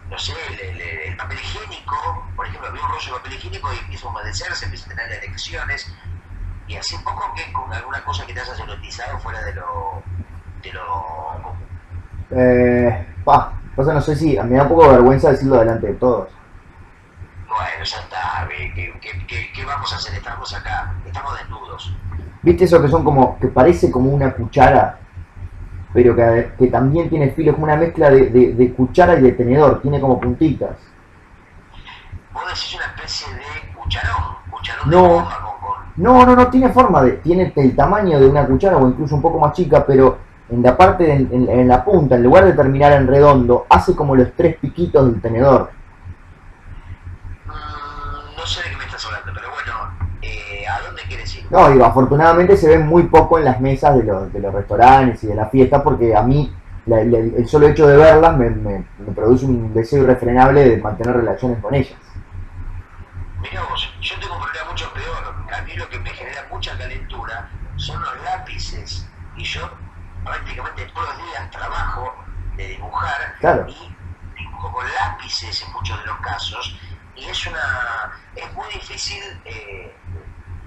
[0.08, 0.32] no sé,
[1.06, 4.64] el, papel higiénico, por ejemplo, ve un rollo de papel higiénico y empieza a humedecerse,
[4.64, 5.94] empieza a tener erecciones,
[6.68, 10.02] y así un poco que con alguna cosa que te hayas erotizado fuera de lo
[10.62, 11.54] pero...
[12.30, 16.28] Eh, pa, no sé si me da un poco de vergüenza decirlo delante de todos.
[17.52, 20.14] Bueno, ya está, ¿qué, vamos a hacer?
[20.14, 21.94] Estamos acá, estamos desnudos.
[22.42, 24.98] ¿Viste eso que son como, que parece como una cuchara,
[25.92, 29.80] pero que, que también tiene filos, como una mezcla de, de, cuchara y de tenedor,
[29.82, 30.76] tiene como puntitas?
[32.32, 34.36] ¿Vos decís una especie de cucharón?
[34.50, 35.52] ¿Cucharón no, de
[35.96, 39.22] no, no, no, tiene forma de, tiene el tamaño de una cuchara o incluso un
[39.22, 43.06] poco más chica, pero en la parte, en, la punta, en lugar de terminar en
[43.06, 45.70] redondo, hace como los tres piquitos del tenedor.
[47.46, 49.72] Mm, no sé de qué me estás hablando, pero bueno,
[50.22, 51.41] eh, ¿a dónde quieres ir?
[51.52, 55.22] No, digo, afortunadamente se ve muy poco en las mesas de los, de los restaurantes
[55.22, 56.50] y de la fiesta, porque a mí
[56.86, 58.84] el solo hecho de verlas me, me,
[59.14, 61.98] produce un deseo irrefrenable de mantener relaciones con ellas.
[63.42, 65.34] Mirá vos, yo tengo un problema mucho peor.
[65.54, 69.06] A mí lo que me genera mucha calentura son los lápices.
[69.36, 69.68] Y yo
[70.24, 72.14] prácticamente todos los días trabajo
[72.56, 76.78] de dibujar y dibujo con lápices en muchos de los casos
[77.14, 79.94] y es una es muy difícil eh,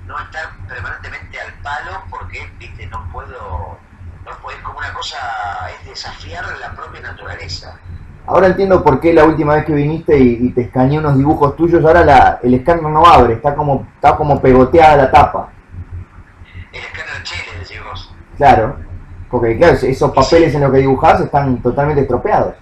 [0.05, 3.77] no estar permanentemente al palo porque viste no puedo
[4.25, 5.17] no puedo como una cosa
[5.69, 7.79] es desafiar la propia naturaleza
[8.27, 11.85] Ahora entiendo por qué la última vez que viniste y, te escaneé unos dibujos tuyos,
[11.85, 15.49] ahora la, el escáner no abre, está como, está como pegoteada la tapa.
[16.71, 18.11] El escáner chile, decimos.
[18.35, 18.77] Claro.
[19.29, 22.55] Porque claro, esos papeles en los que dibujás están totalmente estropeados.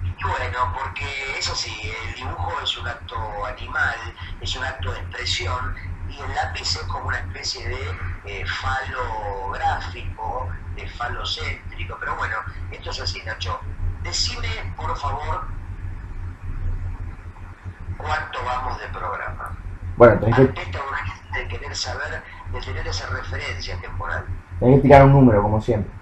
[0.00, 1.04] Bueno, porque
[1.38, 1.72] eso sí,
[2.08, 3.96] el dibujo es un acto animal,
[4.40, 5.74] es un acto de expresión
[6.24, 12.36] el lápiz es como una especie de eh, falo gráfico, de falocéntrico, pero bueno,
[12.70, 13.60] esto es así, Nacho.
[14.02, 15.44] Decime, por favor,
[17.96, 19.56] cuánto vamos de programa.
[19.96, 20.78] Bueno, tenés que, Ante
[21.38, 24.24] de querer saber, de tener esa referencia temporal.
[24.60, 25.92] tenés que tirar un número, como siempre.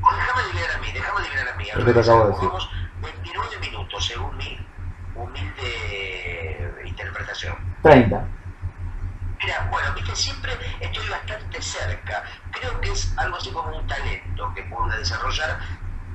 [0.00, 1.64] Déjame adivinar a mí, déjame adivinar a mí.
[1.64, 2.48] Que te acabo de decir.
[2.48, 2.70] Vamos
[3.02, 4.66] 29 minutos, según mi
[5.14, 7.56] humilde interpretación.
[7.82, 8.26] 30.
[9.46, 12.20] Mira, bueno, viste, siempre estoy bastante cerca.
[12.50, 15.56] Creo que es algo así como un talento que puedo desarrollar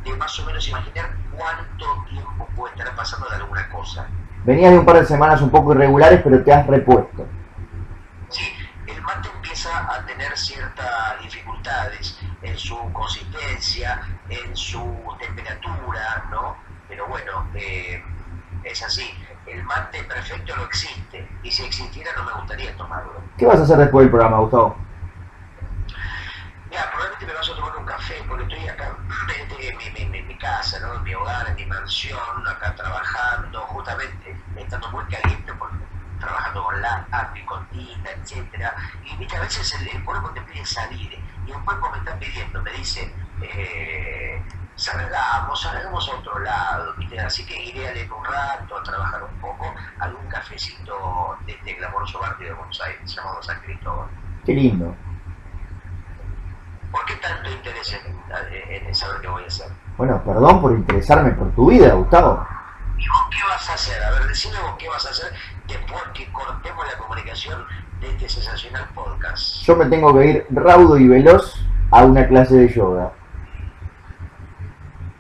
[0.03, 4.05] de más o menos imaginar cuánto tiempo puede estar pasando de alguna cosa.
[4.43, 7.29] Venías de un par de semanas un poco irregulares, pero te has repuesto.
[8.29, 8.53] Sí,
[8.87, 16.57] el mate empieza a tener ciertas dificultades en su consistencia, en su temperatura, ¿no?
[16.85, 17.97] Pero bueno, eh,
[18.61, 19.09] es así.
[19.51, 21.27] El mate perfecto no existe.
[21.43, 23.21] Y si existiera no me gustaría tomarlo.
[23.37, 24.77] ¿Qué vas a hacer después del programa, Gustavo?
[26.69, 28.95] Mira, probablemente me vas a tomar un café porque estoy acá
[29.37, 30.95] en mi, mi, mi, mi casa, ¿no?
[30.95, 35.83] En mi hogar, en mi mansión, acá trabajando, justamente estando muy caliente porque
[36.19, 38.73] trabajando con lápiz, con tinta, etcétera.
[39.03, 41.11] Y a veces el, el cuerpo te pide salir
[41.45, 44.41] y un cuerpo me está pidiendo, me dice, eh,
[44.75, 47.19] salgamos, salgamos a otro lado, ¿viste?
[47.19, 51.53] Así que iré a leer un rato, a trabajar un poco, a algún cafecito de
[51.53, 54.07] este glamoroso barrio de Buenos Aires, llamado San Cristóbal.
[54.45, 54.95] Qué lindo.
[56.91, 59.67] ¿Por qué tanto interés en, en saber qué voy a hacer?
[59.97, 62.45] Bueno, perdón por interesarme por tu vida, Gustavo.
[62.97, 64.03] ¿Y vos qué vas a hacer?
[64.03, 65.33] A ver, decime vos qué vas a hacer
[65.67, 67.65] después que cortemos la comunicación
[67.99, 69.63] de este sensacional podcast.
[69.63, 71.55] Yo me tengo que ir raudo y veloz
[71.91, 73.11] a una clase de yoga.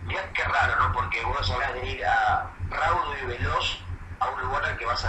[0.05, 0.93] Mirá qué raro, ¿no?
[0.93, 3.83] Porque vos hablas de ir a raudo y veloz
[4.19, 4.41] a un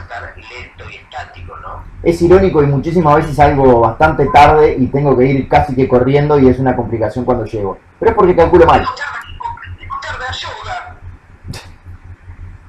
[0.01, 1.85] estar lento y estático, ¿no?
[2.03, 6.39] Es irónico y muchísimas veces salgo bastante tarde y tengo que ir casi que corriendo
[6.39, 7.79] y es una complicación cuando llego.
[7.99, 8.85] Pero es porque calculo mal.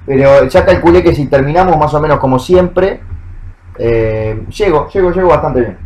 [0.06, 3.00] Pero ya calculé que si terminamos más o menos como siempre,
[3.78, 5.78] eh, llego, llego, llego bastante bien.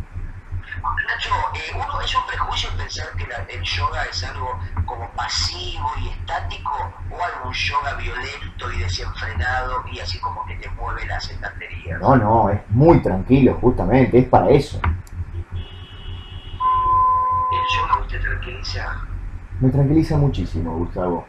[1.07, 5.89] Nacho, eh, uno es un prejuicio pensar que la- el yoga es algo como pasivo
[6.03, 6.73] y estático
[7.11, 10.58] o algo un yoga violento y desenfrenado y así como que
[10.89, 12.01] mueve las estanterías.
[12.01, 14.81] No, no, es muy tranquilo, justamente, es para eso.
[17.53, 18.97] El yoga usted tranquiliza.
[19.61, 21.27] Me tranquiliza muchísimo, Gustavo.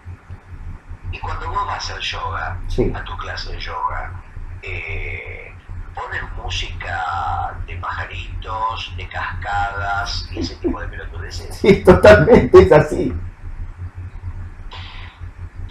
[1.12, 2.92] Y cuando vos vas al yoga, Sí.
[2.96, 4.12] a tu clase de yoga,
[4.62, 5.54] eh,
[5.96, 11.56] ponen música de pajaritos, de cascadas y ese tipo de pelotudeces.
[11.62, 13.14] Sí, totalmente, es así.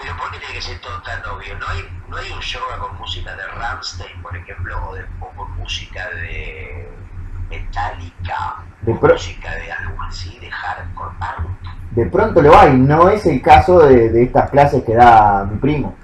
[0.00, 1.56] Pero ¿por qué tiene que ser todo tan obvio?
[1.58, 2.87] ¿No hay, no hay un yoga con
[4.22, 6.88] por ejemplo, o, de, o música de
[7.48, 11.68] Metallica, De música de algo así, de hardcore punk?
[11.92, 15.58] De pronto lo hay, no es el caso de, de estas clases que da mi
[15.58, 15.96] primo.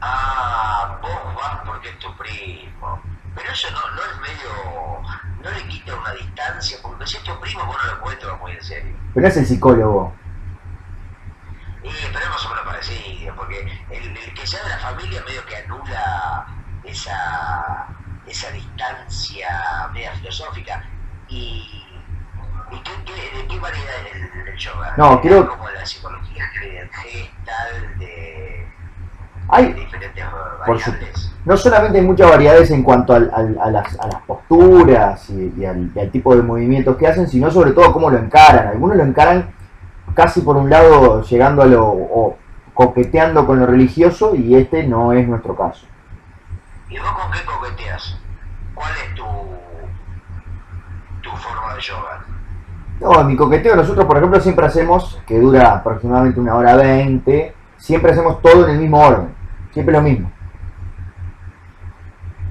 [0.00, 3.00] Ah, vos vas porque es tu primo.
[3.34, 5.02] Pero eso no, no es medio...
[5.42, 8.38] no le quita una distancia, porque si es tu primo vos no lo puedes tomar
[8.40, 8.96] muy en serio.
[9.14, 10.12] Pero es el psicólogo.
[11.82, 12.61] Y, pero es más o menos
[14.42, 16.46] que sea de la familia medio que anula
[16.82, 17.86] esa,
[18.26, 19.46] esa distancia
[19.94, 20.82] media filosófica.
[21.28, 21.84] ¿Y,
[22.72, 24.94] y qué, qué- de qué variedad es el, el yoga?
[24.96, 28.66] No, creo- Como la psicología, el gestal, de, de
[29.48, 30.24] Hay, diferentes
[30.66, 30.92] Por su-
[31.44, 35.54] no solamente hay muchas variedades en cuanto al- al- a, las, a las posturas y,
[35.56, 38.66] y al, y al tipo de movimientos que hacen, sino sobre todo cómo lo encaran.
[38.66, 39.54] Algunos lo encaran
[40.14, 42.38] casi por un lado llegando a lo o
[42.74, 45.86] coqueteando con lo religioso y este no es nuestro caso.
[46.88, 48.18] ¿Y vos con qué coqueteas?
[48.74, 49.24] ¿Cuál es tu,
[51.22, 52.24] tu forma de yoga?
[53.00, 57.54] No, en mi coqueteo nosotros, por ejemplo, siempre hacemos, que dura aproximadamente una hora veinte,
[57.76, 59.34] siempre hacemos todo en el mismo orden,
[59.72, 60.30] siempre lo mismo.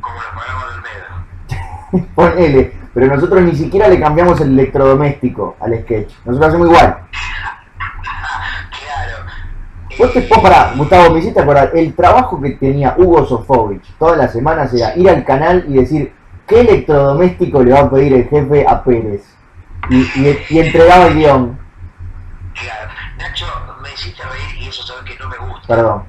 [0.02, 2.08] Como los programas del medio.
[2.16, 6.98] Ponele, pero nosotros ni siquiera le cambiamos el electrodoméstico al sketch, nosotros hacemos igual.
[9.98, 13.84] Vos te Eh, vos pará, Gustavo, me hiciste acordar, el trabajo que tenía Hugo Sofovich
[13.98, 16.14] todas las semanas era ir al canal y decir
[16.48, 19.24] qué electrodoméstico le va a pedir el jefe a Pérez.
[19.90, 21.60] Y, y- y entregaba el guion,
[22.54, 22.92] Claro.
[23.18, 23.46] Nacho,
[23.82, 25.68] me hiciste reír y eso sabes que no me gusta.
[25.68, 26.04] perdón.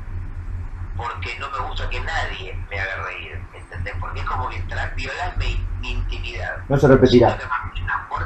[0.96, 3.38] Porque no me gusta que nadie me haga reír.
[3.54, 3.94] ¿Entendés?
[4.00, 4.62] Porque es como que
[4.96, 6.56] violar mi, mi intimidad.
[6.68, 7.38] No se repetirá.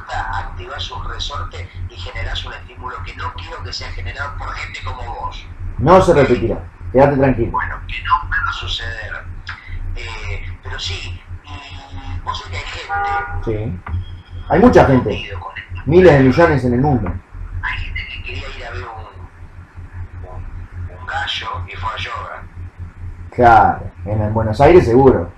[0.06, 4.52] Puerta, activás un resorte y generás un estímulo que no quiero que sea generado por
[4.54, 5.46] gente como vos.
[5.78, 6.58] No se repetirá.
[6.92, 7.50] Quédate tranquilo.
[7.52, 9.24] Bueno, que no me va a suceder.
[9.96, 13.80] Eh, pero sí, y Vos sabés que hay gente.
[13.82, 13.90] Sí.
[14.48, 15.30] Hay mucha gente.
[15.86, 17.12] Miles de millones en el mundo.
[17.62, 22.42] Hay gente que quería ir a ver un, un, un gallo y fue a yoga.
[23.30, 23.90] Claro.
[24.04, 25.32] En Buenos Aires seguro.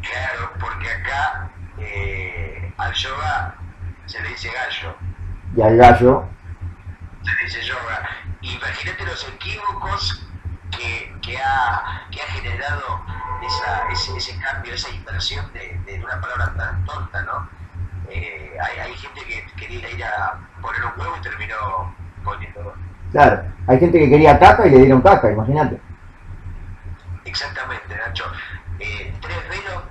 [0.00, 3.54] Claro, porque acá eh, al yoga
[4.06, 4.96] se le dice gallo,
[5.56, 6.28] Y al gallo.
[7.22, 8.08] se le dice yoga.
[8.40, 10.26] Imagínate los equívocos
[10.70, 13.02] que, que, ha, que ha generado
[13.44, 17.48] esa, ese, ese cambio, esa inversión de, de una palabra tan tonta, ¿no?
[18.10, 22.74] Eh, hay, hay gente que quería ir a poner un huevo y terminó poniendo.
[23.12, 23.42] Claro.
[23.66, 25.80] Hay gente que quería caca y le dieron caca, imagínate.
[27.24, 28.24] Exactamente, Nacho.
[28.78, 29.82] Eh, tres pelos,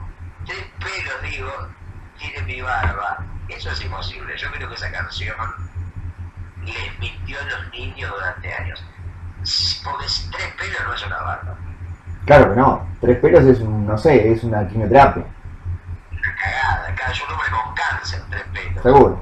[0.45, 1.51] tres pelos, digo,
[2.45, 3.25] tiene mi barba.
[3.49, 4.37] Eso es imposible.
[4.37, 5.35] Yo creo que esa canción
[6.63, 8.83] les mintió a los niños durante años.
[9.83, 11.55] Porque tres pelos no es una barba.
[12.25, 12.87] Claro que no.
[12.99, 15.23] Tres pelos es un, no sé, es una quimioterapia.
[16.11, 16.95] Una cagada.
[16.95, 18.83] Cada un hombre con cáncer, tres pelos.
[18.83, 19.19] Seguro.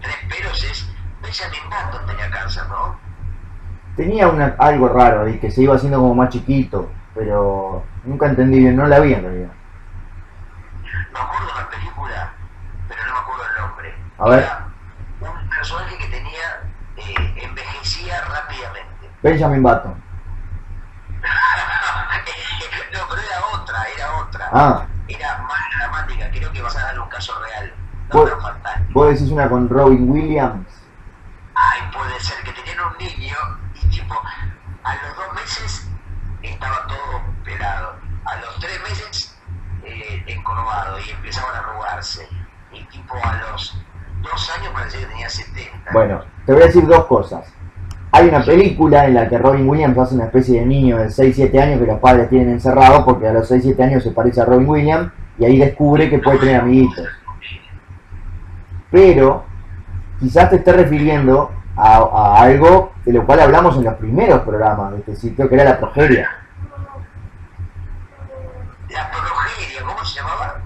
[0.00, 0.86] Tres pelos es.
[1.22, 2.98] Benjamin Button tenía cáncer, ¿no?
[3.96, 8.58] Tenía una, algo raro ahí, que se iba haciendo como más chiquito, pero nunca entendí
[8.58, 9.50] bien, no la vi en realidad.
[11.12, 12.32] Me acuerdo de una película,
[12.88, 13.94] pero no me acuerdo el nombre.
[14.18, 14.40] A ver.
[14.40, 16.70] Era un personaje que tenía.
[16.96, 19.10] eh, envejecía rápidamente.
[19.22, 19.94] Benjamin Button.
[22.92, 24.48] no, pero era otra, era otra.
[24.52, 27.72] Ah, Era más dramática, creo que basada en un caso real.
[28.12, 28.30] No Vos-
[28.90, 30.66] vos decís una con Robin Williams.
[31.54, 33.36] Ay, puede ser que tenían un niño
[33.74, 34.14] y tipo,
[34.84, 35.88] a los dos meses
[36.42, 37.96] estaba todo pelado.
[38.24, 39.19] A los tres meses
[40.70, 42.28] encorvado y empezaban a arrugarse.
[42.72, 43.78] Y tipo a los
[44.22, 45.90] dos años parecía que tenía 70.
[45.92, 47.52] Bueno, te voy a decir dos cosas.
[48.12, 51.60] Hay una película en la que Robin Williams hace una especie de niño de 6-7
[51.60, 54.68] años que los padres tienen encerrado porque a los 6-7 años se parece a Robin
[54.68, 57.06] Williams y ahí descubre que puede tener amiguitos.
[58.90, 59.44] Pero
[60.18, 64.92] quizás te esté refiriendo a, a algo de lo cual hablamos en los primeros programas
[64.92, 66.28] de este sitio, que era la progeria.
[68.90, 70.60] La progeria, ¿cómo se llamaba?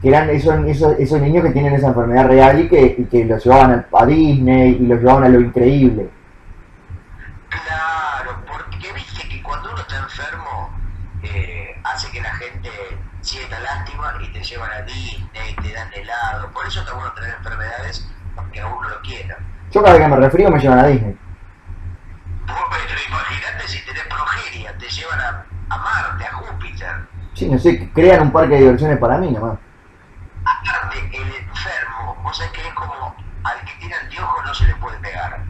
[0.00, 3.24] Que eran esos, esos, esos niños que tienen esa enfermedad real y que, y que
[3.24, 6.08] los llevaban a, Disney y los llevaban a lo increíble.
[7.48, 10.70] Claro, porque viste que cuando uno está enfermo
[11.24, 12.70] eh, hace que la gente
[13.22, 16.48] sienta lástima y te llevan a Disney, te dan helado.
[16.52, 19.36] Por eso está bueno tener enfermedades aunque a uno lo quiera.
[19.72, 21.18] Yo cada vez que me resfrío me llevan a Disney.
[22.46, 27.08] Vos, pero imagínate si tenés progeria, te llevan a, a Marte, a Júpiter.
[27.34, 29.58] Sí, no sé, crean un parque de diversiones para mí nomás.
[30.48, 34.74] Aparte, el enfermo, vos sabés que es como al que tiene anteojos no se le
[34.76, 35.40] puede pegar.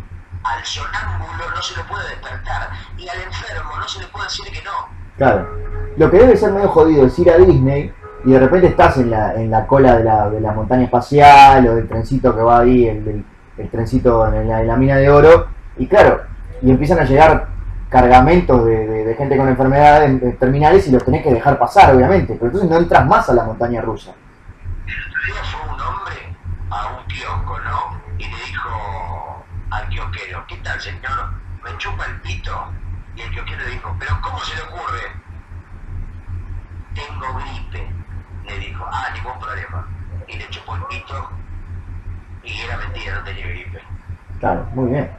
[0.45, 2.69] Al sonámbulo no se lo puede despertar.
[2.97, 4.71] Y al enfermo no se le puede decir que no.
[5.17, 5.49] Claro.
[5.97, 7.93] Lo que debe ser medio jodido es ir a Disney
[8.25, 11.67] y de repente estás en la, en la cola de la, de la montaña espacial
[11.69, 13.25] o del trencito que va ahí, el,
[13.57, 16.23] el- trencito en la, mina de oro, y claro,
[16.63, 17.49] y empiezan a llegar
[17.89, 21.95] cargamentos de, de- de gente con enfermedades eh, terminales y los tenés que dejar pasar,
[21.95, 24.11] obviamente, pero entonces no entras más a la montaña rusa.
[24.11, 26.37] otro día fue un hombre
[26.71, 28.01] a un kiosco, ¿no?
[28.19, 29.45] Y le dijo
[29.99, 31.31] kiosquero, ¿qué tal señor?
[31.65, 32.73] Me chupa el pito.
[33.17, 35.03] Y el kiosquero le dijo, ¿pero cómo se le ocurre?
[36.95, 37.91] Tengo gripe,
[38.47, 39.87] le dijo, ah, ningún problema.
[40.29, 41.31] Y le chupó el pito
[42.45, 43.83] y era mentira, no tenía gripe.
[44.41, 45.11] Claro, muy bien.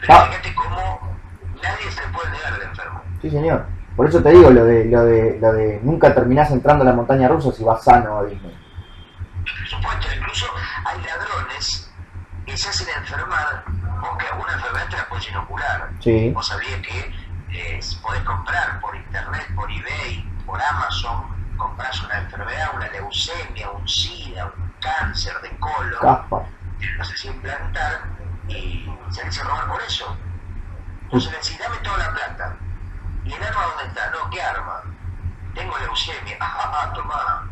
[0.00, 0.26] Pero Ah.
[0.28, 1.16] fíjate cómo
[1.62, 3.02] nadie se puede negar al enfermo.
[3.22, 3.66] Sí, señor.
[3.96, 6.92] Por eso te digo lo de, lo de, lo de nunca terminás entrando a la
[6.92, 8.54] montaña rusa si vas sano a Disney.
[9.42, 10.46] Por supuesto, incluso
[10.84, 11.85] hay ladrones
[12.56, 13.64] que se hacen enfermar
[14.00, 15.90] porque alguna enfermedad te la puedes inocular.
[16.00, 16.30] Sí.
[16.30, 17.14] Vos sabías que
[17.50, 21.26] eh, podés comprar por internet, por eBay, por Amazon,
[21.58, 26.46] compras una enfermedad, una leucemia, un SIDA, un cáncer de colon, Caspa.
[26.78, 28.04] te lo haces implantar
[28.48, 30.16] y se hace robar por eso.
[31.02, 32.56] Entonces le decís, dame toda la plata.
[33.24, 34.10] ¿Y el arma dónde está?
[34.12, 34.82] No, ¿qué arma?
[35.54, 36.38] Tengo leucemia.
[36.40, 37.50] Ah, tomá.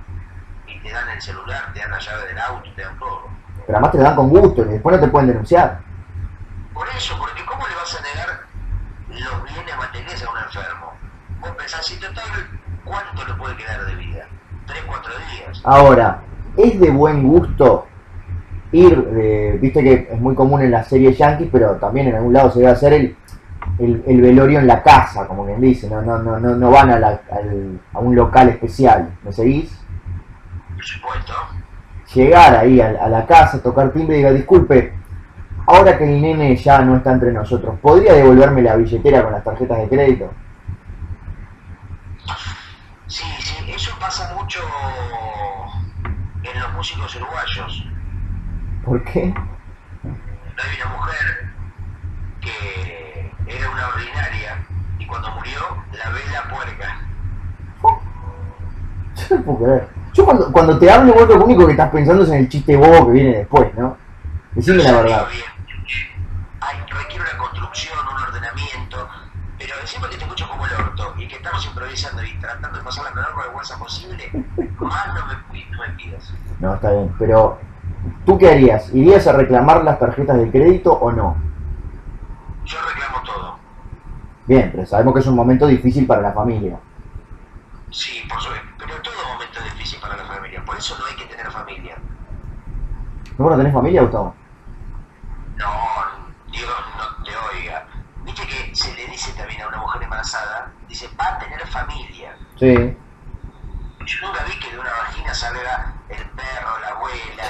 [0.66, 3.43] Y te dan el celular, te dan la llave del auto, te dan todo.
[3.66, 5.80] Pero además te lo dan con gusto y después no te pueden denunciar.
[6.72, 8.40] Por eso, porque ¿cómo le vas a negar
[9.08, 10.92] los bienes materiales a un enfermo?
[11.40, 12.24] Vos pensás, si total,
[12.84, 14.26] ¿cuánto le puede quedar de vida?
[14.66, 15.60] ¿Tres, cuatro días?
[15.64, 16.20] Ahora,
[16.56, 17.86] es de buen gusto
[18.72, 22.32] ir, eh, viste que es muy común en las series yankees, pero también en algún
[22.32, 23.16] lado se debe hacer el,
[23.78, 26.90] el, el velorio en la casa, como quien dice, no, no, no, no, no van
[26.90, 29.78] a, la- al- a un local especial, ¿me seguís?
[30.74, 31.32] Por supuesto.
[32.14, 34.94] Llegar ahí a, a la casa, tocar timbre y diga, disculpe,
[35.66, 39.42] ahora que el nene ya no está entre nosotros, ¿podría devolverme la billetera con las
[39.42, 40.32] tarjetas de crédito?
[43.06, 44.60] Sí, sí, eso pasa mucho
[46.42, 47.84] en los músicos uruguayos.
[48.84, 49.22] ¿Por qué?
[49.22, 51.52] Hay una mujer
[52.40, 54.66] que era una ordinaria
[54.98, 55.60] y cuando murió
[55.92, 57.00] la vela puerca.
[59.16, 60.03] Yo no puedo creer.
[60.14, 62.76] Yo cuando, cuando te hablo, vos lo único que estás pensando es en el chiste
[62.76, 63.96] bobo que viene después, ¿no?
[64.52, 65.26] Decime la verdad.
[65.28, 65.44] Bien.
[66.60, 69.08] Hay, requiere una construcción, un ordenamiento,
[69.58, 72.84] pero siempre que te escucho como el orto y que estamos improvisando y tratando de
[72.84, 74.30] pasar la menor vergüenza posible,
[74.78, 76.32] más no me, no me pidas.
[76.60, 77.12] No, está bien.
[77.18, 77.58] Pero,
[78.24, 78.94] ¿tú qué harías?
[78.94, 81.36] ¿Irías a reclamar las tarjetas de crédito o no?
[82.64, 83.58] Yo reclamo todo.
[84.46, 86.78] Bien, pero sabemos que es un momento difícil para la familia.
[87.90, 91.14] Sí, por supuesto, pero todo momento es difícil para la familia, por eso no hay
[91.14, 91.96] que tener familia.
[93.36, 94.34] ¿No vos no tenés familia, Gustavo?
[95.56, 95.72] No,
[96.52, 97.86] Dios no te oiga.
[98.24, 102.36] Viste que se le dice también a una mujer embarazada, dice, va a tener familia.
[102.58, 102.96] Sí.
[104.06, 107.42] Yo nunca vi que de una vagina salga el perro, la abuela,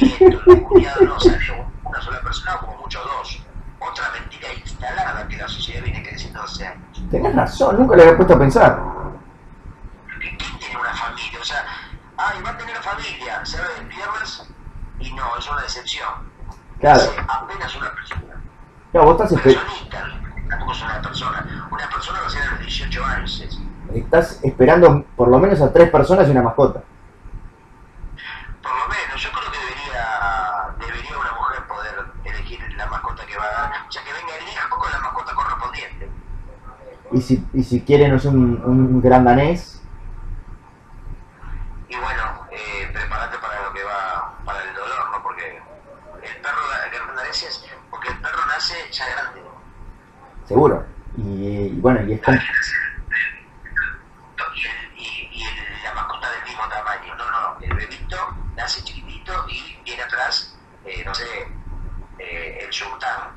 [0.00, 3.44] el nieto, el cuñado, no, sale una sola persona, como mucho dos.
[3.80, 7.02] Otra mentira instalada que la sociedad viene creciendo hace años.
[7.10, 8.80] Tenés razón, nunca le había puesto a pensar.
[10.20, 11.40] ¿Quién tiene una familia?
[11.40, 11.64] O sea,
[12.16, 14.48] ay, va a tener familia, ¿sabe el viernes?
[15.00, 16.08] Y no, es una decepción.
[16.80, 17.00] Claro.
[17.00, 18.22] Es apenas una persona.
[18.90, 21.66] Claro, vos estás, Personita, tampoco es una persona.
[21.70, 23.40] Una persona va a ser a los 18 años.
[23.40, 23.58] es-
[23.94, 26.82] estás esperando por lo menos a tres personas y una mascota.
[28.62, 30.06] Por lo menos, yo creo que debería,
[30.78, 31.94] debería una mujer poder
[32.24, 33.72] elegir la mascota que va a dar.
[33.88, 36.10] O sea, que venga el hijo con la mascota correspondiente.
[37.12, 39.81] Y si, y si quiere, no sé, un, un gran danés,
[50.46, 50.84] seguro.
[51.16, 52.38] Y, y bueno, y es com- Y,
[54.66, 55.44] el- y,
[55.84, 57.14] la mascota del mismo tamaño.
[57.16, 58.16] No, no, el bebito
[58.56, 61.24] nace chiquitito y viene atrás, eh, no sé,
[62.18, 63.30] eh, el sultán,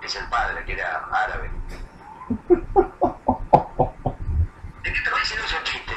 [0.00, 1.50] que es el padre, que era árabe.
[4.82, 5.94] ¿De qué va diciendo chiste?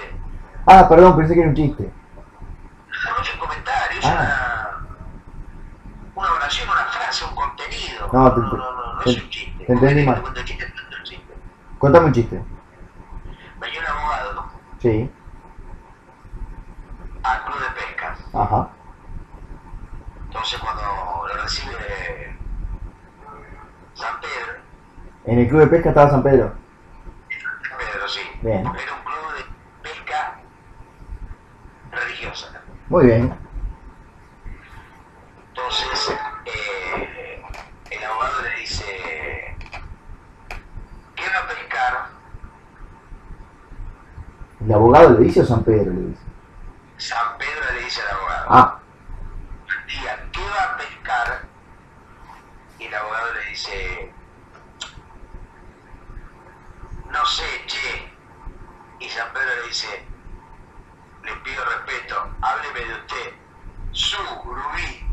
[0.66, 1.84] Ah, perdón, pensé que era un chiste.
[1.84, 4.80] No es un comentario, es Ah.
[6.16, 8.10] una, una oración, una frase, un contenido.
[8.12, 9.37] No, no, no, no, no es un chiste.
[9.68, 10.22] Te entendí mal.
[10.22, 10.74] cuento chiste.
[11.78, 12.42] Contame un chiste.
[13.60, 14.46] Venía un abogado
[14.82, 15.12] Sí.
[17.24, 18.16] al club de pesca.
[18.34, 18.70] Ajá.
[20.26, 20.82] Entonces cuando
[21.28, 22.38] lo recibe
[23.94, 24.62] San Pedro,
[25.26, 26.54] En el club de pesca estaba San Pedro.
[27.70, 28.64] San Pedro sí, Bien.
[28.64, 30.40] porque era un club de pesca
[31.92, 32.62] religiosa.
[32.90, 33.47] Muy bien.
[45.38, 46.22] Abogado le dice o San Pedro le dice?
[46.98, 48.80] San Pedro le dice al abogado, Ah,
[49.88, 51.48] diga, ¿qué va a pescar?
[52.80, 54.14] Y el abogado le dice,
[57.12, 58.12] no sé, che.
[59.00, 60.06] Y San Pedro le dice,
[61.24, 63.34] le pido respeto, hábleme de usted,
[63.92, 65.04] su rubí.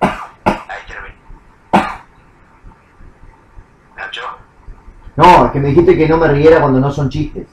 [0.00, 1.16] Ahí termino.
[3.96, 4.38] ¿Nacho?
[5.16, 7.46] no, es que me dijiste que no me riera cuando no son chistes.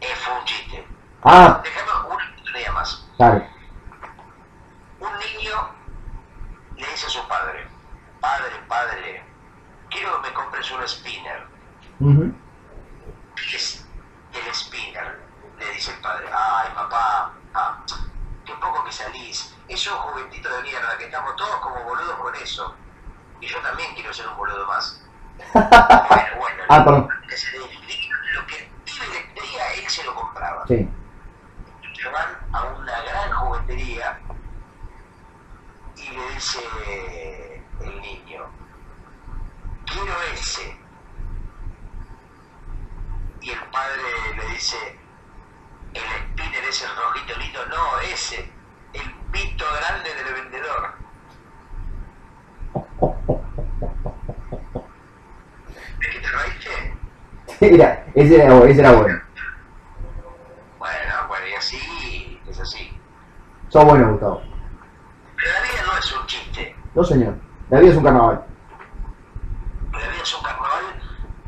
[0.00, 0.86] Eh, fue un chiste.
[1.22, 3.06] Ah, Déjame una oportunidad más.
[3.18, 3.48] dale.
[4.98, 5.68] Un niño
[6.76, 7.66] le dice a su padre,
[8.20, 9.24] padre, padre,
[9.90, 11.46] quiero que me compres un spinner.
[12.00, 12.34] Ujú.
[13.36, 13.86] ¿Qué es
[14.32, 15.20] el spinner?
[15.58, 17.84] Le dice el padre, ay papá, ah,
[18.44, 22.34] qué poco que salís, es un juguetito de mierda, que estamos todos como boludos con
[22.34, 22.74] eso.
[23.40, 25.04] Y yo también quiero ser un boludo más.
[25.52, 27.08] Bueno, bueno,
[28.34, 30.66] lo que el le él se lo compraba.
[30.66, 30.88] Sí.
[32.12, 34.18] van a una gran juguetería
[35.96, 38.46] y le dice el niño,
[39.86, 40.76] quiero ese.
[43.40, 44.02] Y el padre
[44.36, 44.98] le dice,
[45.94, 48.50] el spinner ese rojito lindo, no, ese,
[48.92, 50.94] el pito grande del vendedor.
[55.98, 56.94] ¿De qué te reíste?
[57.70, 59.20] Era, ese era, ese era bueno.
[60.80, 62.90] Bueno, bueno, y así, es así.
[63.68, 64.42] Sos bueno, Gustavo.
[65.36, 66.76] Pero la vida no es un chiste.
[66.92, 67.34] No, señor.
[67.70, 68.44] La vida es un carnaval.
[69.92, 70.84] La vida es un carnaval,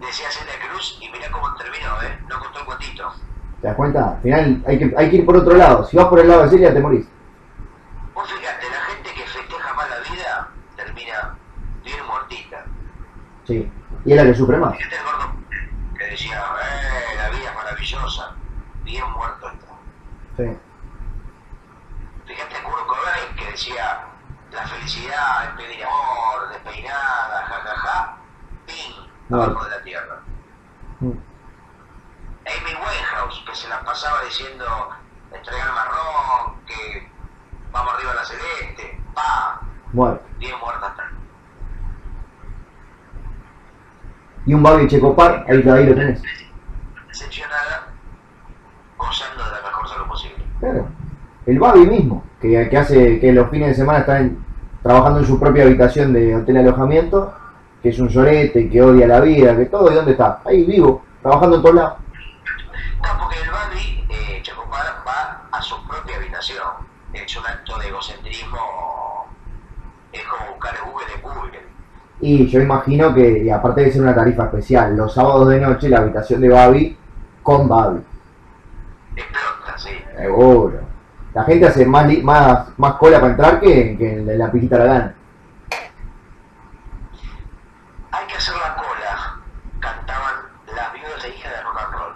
[0.00, 2.18] decía Celia Cruz, y mirá cómo terminó, ¿eh?
[2.28, 3.12] No contó el cuentito.
[3.60, 4.10] ¿Te das cuenta?
[4.10, 5.84] Al final hay que, hay que ir por otro lado.
[5.84, 7.08] Si vas por el lado de Celia, te morís.
[8.14, 11.36] Vos fíjate, la gente que festeja mal la vida termina
[13.46, 13.70] Sí.
[14.04, 14.74] Y es la que sufre más.
[16.14, 18.34] Fíjate el gordo que decía, eh, la vida es maravillosa,
[18.84, 19.66] bien muerto está.
[20.36, 20.58] Sí.
[22.26, 24.06] Fíjate Kurt Cobain que decía,
[24.52, 28.16] la felicidad es pedir amor, despeinada, jajaja, ja, ja,
[28.64, 28.94] pin,
[29.30, 30.20] abajo de la tierra.
[31.00, 31.18] Mm.
[32.46, 34.90] Amy Winehouse, que se la pasaba diciendo,
[35.32, 37.10] entrega el marrón, que
[37.72, 39.60] vamos arriba a la celeste, pa,
[40.38, 41.13] bien muerta está.
[44.46, 46.22] Y un Babi Checopar, ahí, ahí lo tenés.
[47.08, 47.88] Decepcionada,
[48.96, 50.44] gozando de la mejor salud posible.
[50.60, 50.86] Claro.
[51.46, 54.44] El Babi mismo, que, que hace que los fines de semana está en-
[54.82, 57.32] trabajando en su propia habitación de hotel alojamiento,
[57.82, 60.40] que es un llorete, que odia la vida, que todo, ¿y dónde está?
[60.44, 61.94] Ahí vivo, trabajando en todos lados.
[63.02, 66.66] No, porque el Babi, eh, Chacopar, va a su propia habitación.
[67.12, 69.26] Es un acto de egocentrismo,
[70.12, 71.60] es como buscar V de Google.
[72.26, 75.90] Y yo imagino que, y aparte de ser una tarifa especial, los sábados de noche
[75.90, 76.96] la habitación de Babi
[77.42, 78.02] con Babi.
[79.14, 79.90] Explota, sí.
[80.16, 80.80] Seguro.
[81.34, 85.12] La gente hace más, más, más cola para entrar que, que en la pijita la.
[88.12, 89.40] Hay que hacer la cola,
[89.80, 90.34] cantaban
[90.74, 92.14] las viudas de hija de rock and roll.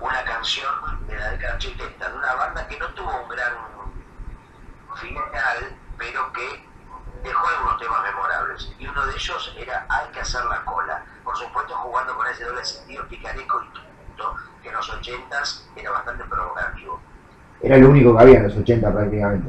[0.00, 0.72] Una canción
[1.06, 3.52] de la década 80 de una banda que no tuvo un gran
[4.94, 6.66] final, pero que
[7.26, 8.72] dejó algunos temas memorables.
[8.78, 11.04] Y uno de ellos era Hay que hacer la cola.
[11.24, 11.76] Por supuesto
[12.46, 17.00] ese doble sentido picaresco y tonto, que en los 80s era bastante provocativo.
[17.62, 19.48] Era lo único que había en los 80 prácticamente.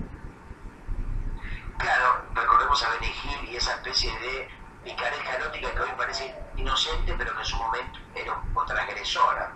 [1.77, 4.47] Claro, recordemos a Benny Hill y esa especie de
[4.83, 9.51] picaresca erótica que hoy parece inocente, pero que en su momento era un poco transgresora.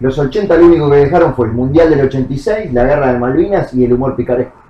[0.00, 3.74] Los 80 lo único que dejaron fue el Mundial del 86, la Guerra de Malvinas
[3.74, 4.67] y el humor picaresco.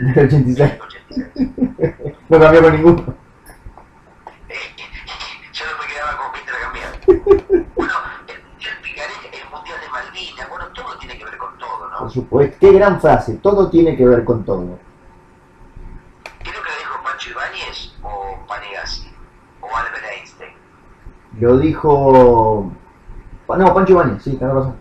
[0.14, 0.56] Del 86.
[0.56, 2.14] del 86.
[2.28, 3.14] No cambió con ninguno.
[5.52, 7.66] Yo no me quedaba con que intercambiar.
[7.76, 7.92] Bueno,
[8.28, 11.98] el Mundial picaresca, el Mundial de Malvinas, bueno, todo tiene que ver con todo, ¿no?
[11.98, 12.56] Por supuesto.
[12.60, 13.34] Qué gran frase.
[13.42, 14.78] Todo tiene que ver con todo.
[16.38, 19.12] Creo que lo dijo Pancho Ibáñez o Panegasi
[19.60, 20.52] o Albert Einstein.
[21.40, 22.72] Lo dijo.
[23.48, 24.80] No, Pancho Ibáñez, sí, tenés razón.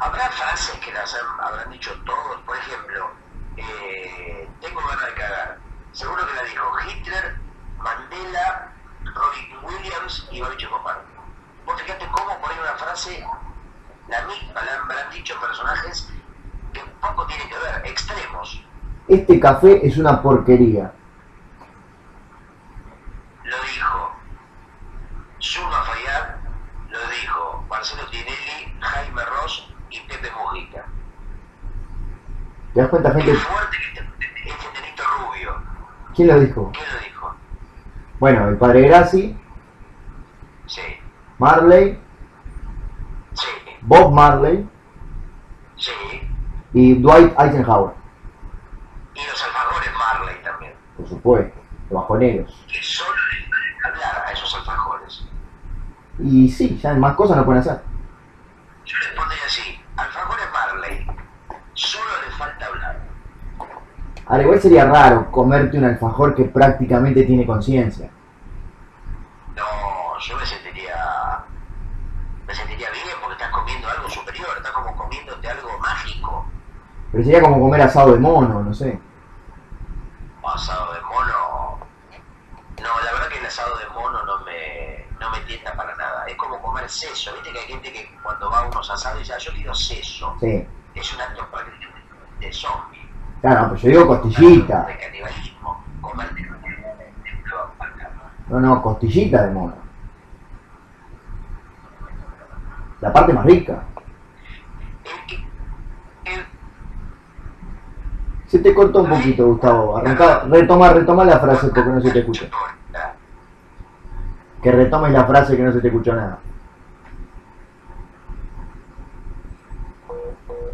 [0.00, 3.10] Habrá frases que las han- habrán dicho todos, por ejemplo,
[3.56, 5.58] eh, tengo ganas de cagar.
[5.92, 7.36] Seguro que la dijo Hitler,
[7.78, 8.72] Mandela,
[9.04, 11.02] Robin Williams y Bobby Checopar.
[11.66, 13.24] Vos fíjate cómo por ahí una frase,
[14.08, 16.08] la misma la han- la han dicho personajes
[16.72, 18.64] que poco tienen que ver, extremos.
[19.08, 20.92] Este café es una porquería.
[23.44, 24.12] Lo dijo
[25.40, 26.36] Zulma Fayad,
[26.90, 30.84] lo dijo Marcelo Tinelli, Jaime Ross y Pepe Mujica.
[32.72, 33.34] ¿Te das cuenta, Qué gente?
[33.40, 35.62] fuerte que este, este nenito rubio.
[36.14, 36.70] ¿Quién lo dijo?
[36.72, 37.34] ¿Quién lo dijo?
[38.18, 39.38] Bueno, el padre Graci,
[40.66, 40.80] Sí,
[41.38, 42.00] Marley,
[43.34, 43.48] sí,
[43.82, 44.66] Bob Marley
[45.82, 45.92] sí.
[46.72, 47.94] y Dwight Eisenhower.
[49.14, 50.72] Y los alfajores Marley también.
[50.96, 51.60] Por supuesto,
[51.90, 52.64] los bajoneros.
[52.68, 55.28] Que solo les falta hablar a esos alfajores.
[56.18, 57.82] Y sí, ya más cosas no pueden hacer.
[58.84, 61.06] Yo les pondría así, alfajores Marley.
[61.74, 63.00] Solo les falta hablar.
[64.26, 68.10] Ahora, igual sería raro comerte un alfajor que prácticamente tiene conciencia.
[69.56, 71.44] No, yo me sentiría.
[72.46, 76.46] Me sentiría bien porque estás comiendo algo superior, estás como comiéndote algo mágico.
[77.12, 78.98] Pero sería como comer asado de mono, no sé.
[80.42, 81.78] Asado de mono.
[82.82, 86.24] No, la verdad que el asado de mono no me, no me tienta para nada.
[86.26, 87.32] Es como comer seso.
[87.34, 90.34] Viste que hay gente que cuando va a unos asados dice, ah, yo quiero seso.
[90.40, 90.66] Sí.
[90.94, 91.46] Es un acto
[92.40, 93.08] de zombie.
[93.42, 94.84] Claro, pues yo digo costillita.
[94.84, 95.84] De canibalismo.
[96.02, 96.30] Una
[97.78, 98.10] vaca.
[98.48, 99.74] No, no, costillita de mono.
[103.00, 103.84] La parte más rica.
[105.04, 105.36] El que.
[106.30, 106.46] El,
[108.52, 109.96] Se te cortó un poquito, Gustavo.
[109.96, 112.44] Arrancá, retoma, retoma la frase porque no se te escucha.
[114.60, 116.38] Que retomes la frase que no se te escuchó nada.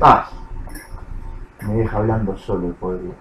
[0.00, 0.28] Ah,
[1.68, 3.12] me deja hablando solo el pobre.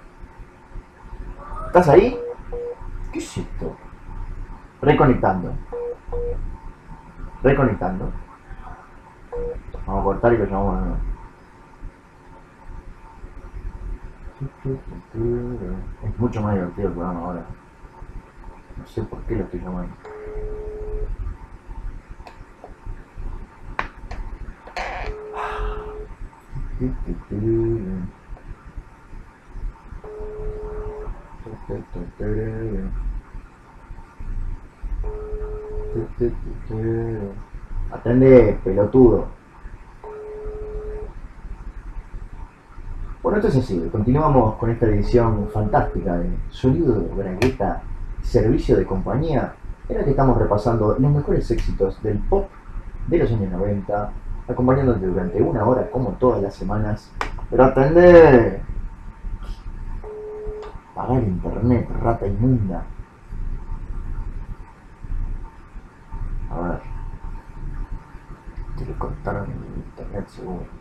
[1.68, 2.20] ¿Estás ahí?
[3.14, 3.78] ¿Qué es esto?
[4.82, 5.54] Reconectando.
[7.44, 8.12] Reconectando.
[9.86, 11.17] Vamos a cortar y lo llamamos de nuevo.
[14.40, 17.48] Es mucho más divertido el programa ahora.
[18.78, 19.96] No sé por qué lo estoy llamando.
[37.92, 39.37] Atende, pelotudo.
[43.28, 43.90] Bueno, esto es así.
[43.92, 47.82] Continuamos con esta edición fantástica de Sonido de Bragueta,
[48.22, 49.54] Servicio de Compañía,
[49.90, 52.48] en la que estamos repasando los mejores éxitos del pop
[53.08, 54.14] de los años 90,
[54.48, 57.12] acompañándote durante una hora, como todas las semanas.
[57.50, 58.62] Pero atender.
[60.96, 62.86] Pagar internet, rata inmunda.
[66.50, 66.80] A ver.
[68.78, 70.78] Te le cortaron el internet seguro.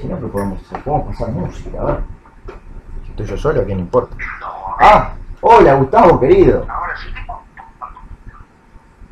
[0.00, 0.82] Si no, ¿qué podemos hacer?
[0.82, 2.00] Podemos pasar música, a ver.
[3.04, 4.16] Si estoy yo solo, ¿a quién importa?
[4.78, 6.66] Ah, hola Gustavo, querido.
[6.68, 7.08] Ahora sí.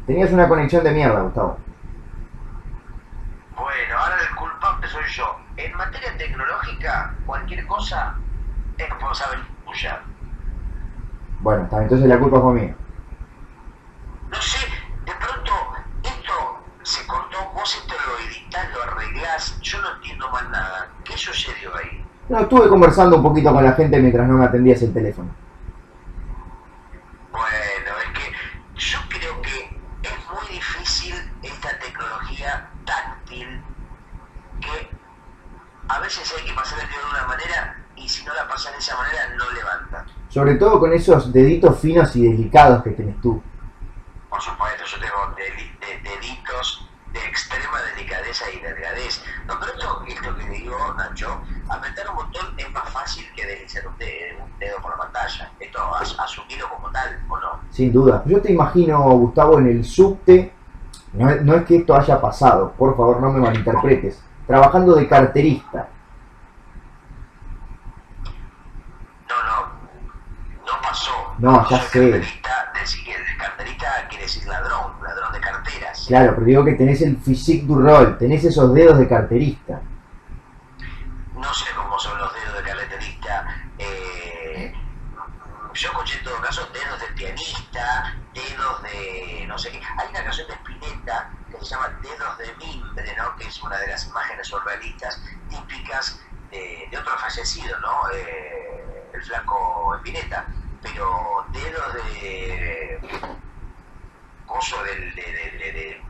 [0.06, 1.58] Tenías una conexión de mierda, Gustavo.
[3.56, 5.36] Bueno, ahora el culpable soy yo.
[5.56, 8.14] En materia tecnológica, cualquier cosa
[8.76, 10.02] es responsabilidad tuya.
[11.40, 12.76] Bueno, entonces la culpa fue mía.
[14.30, 14.66] No sé,
[15.06, 15.52] de pronto
[16.02, 20.90] esto se cortó, vos esto lo editas, lo arreglás, yo no entiendo más nada.
[21.04, 22.04] ¿Qué sucedió ahí?
[22.28, 25.28] No, estuve conversando un poquito con la gente mientras no me atendías el teléfono.
[27.30, 28.32] Bueno, es que
[28.76, 33.62] yo creo que es muy difícil esta tecnología táctil
[34.60, 34.88] que
[35.88, 38.72] a veces hay que pasar el dedo de una manera y si no la pasas
[38.72, 40.06] de esa manera no levanta.
[40.28, 43.42] Sobre todo con esos deditos finos y delicados que tenés tú.
[57.84, 58.22] Sin duda.
[58.24, 60.52] Yo te imagino, Gustavo, en el subte.
[61.12, 64.22] No, es- no es que esto haya pasado, por favor no me malinterpretes.
[64.46, 65.88] Trabajando de carterista.
[69.28, 69.66] No, no,
[70.66, 71.10] no pasó.
[71.38, 72.10] No, ya Soy sé.
[72.10, 76.04] Carterista, decir, carterista quiere decir ladrón, ladrón de carteras.
[76.08, 79.80] Claro, pero digo que tenés el physique du rol, tenés esos dedos de carterista.
[97.34, 98.10] Fallecido, ¿no?
[98.14, 100.46] Eh, el flaco Spinetta.
[100.82, 102.98] Pero dedos de.
[104.46, 105.14] coso del.
[105.14, 106.00] de, de, de, de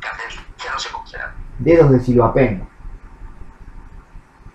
[0.59, 1.35] ya no sé cómo será.
[1.59, 2.69] Dedos de silvapen.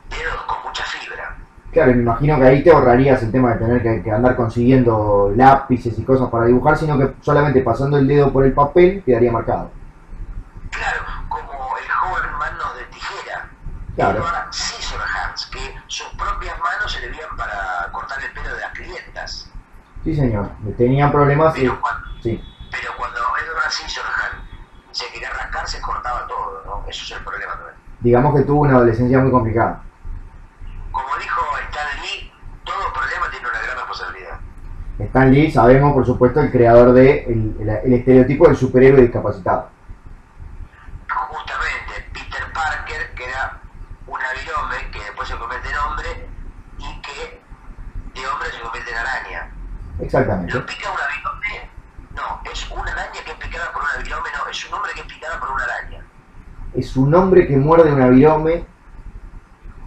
[0.10, 1.38] Dedos con mucha fibra.
[1.72, 5.32] Claro, me imagino que ahí te ahorrarías el tema de tener que, que andar consiguiendo
[5.36, 9.32] lápices y cosas para dibujar, sino que solamente pasando el dedo por el papel quedaría
[9.32, 9.72] marcado.
[10.72, 13.50] Claro, como el joven manos de tijera.
[13.96, 14.24] Claro.
[20.10, 20.50] Sí, señor.
[20.76, 21.56] Tenían problemas.
[21.56, 24.42] y- Pero cuando, Sí, pero cuando Edward Scissorhands
[24.92, 26.84] se quería rascar, se cortaba todo, ¿no?
[26.90, 27.76] Eso es el problema también.
[28.00, 29.84] digamos que tuvo una adolescencia muy complicada.
[30.92, 32.32] Como dijo Stan Lee,
[32.64, 34.40] todo problema tiene una gran responsabilidad.
[34.98, 39.70] Stan Lee, sabemos, por supuesto, el creador de el, el- el estereotipo del superhéroe discapacitado.
[41.08, 43.60] Justamente, Peter Parker, que era
[44.08, 46.30] un avirome que después se convierte en hombre
[46.80, 47.42] y que
[48.20, 49.52] de hombre se convierte en araña.
[50.10, 50.54] Exactamente.
[50.56, 51.70] ¿Lo pica una virome?
[52.16, 55.02] No, es una araña que es picada por una virome, no, es un hombre que
[55.02, 56.04] es picada por una araña.
[56.74, 58.66] Es un hombre que muerde un avirome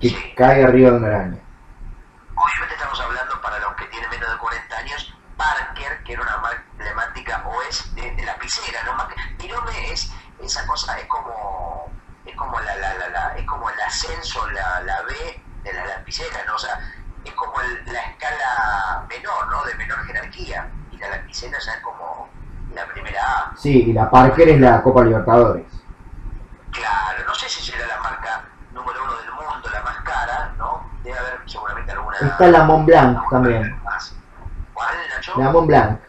[0.00, 0.34] que Sí.
[0.36, 1.38] cae arriba de una araña.
[2.36, 6.36] Obviamente estamos hablando para los que tienen menos de 40 años, Parker, que era una
[6.38, 8.94] marca emblemática, o es de, de lapicera, ¿no?
[8.94, 11.90] Más que- Virome es esa cosa, es como
[12.24, 15.84] es como la, la, la, la- es como el ascenso, la, la B de la
[15.86, 16.54] lapicera, ¿no?
[16.54, 16.78] O sea,
[17.24, 19.51] es como el- la escala menor, ¿no?
[21.32, 22.28] Ya es como
[22.74, 23.56] la primera A.
[23.56, 25.64] Sí, y la Parker es la Copa Libertadores.
[26.70, 30.90] Claro, no sé si será la marca número uno del mundo, la más cara, ¿no?
[31.02, 32.16] Debe haber seguramente alguna.
[32.18, 33.82] Está la Mont Blanc también.
[33.82, 34.14] más.
[34.74, 35.38] ¿Cuál, Nacho?
[35.38, 36.00] La Mont Blanc.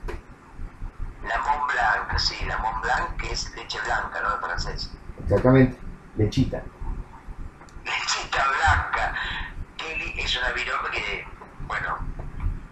[1.27, 4.35] La Mont Blanc, sí, la Mont Blanc que es leche blanca, ¿no?
[4.35, 4.91] En francés.
[5.23, 5.77] Exactamente.
[6.17, 6.61] Lechita.
[7.85, 9.13] Lechita blanca.
[9.77, 11.27] Kelly es una virome que,
[11.67, 11.97] bueno,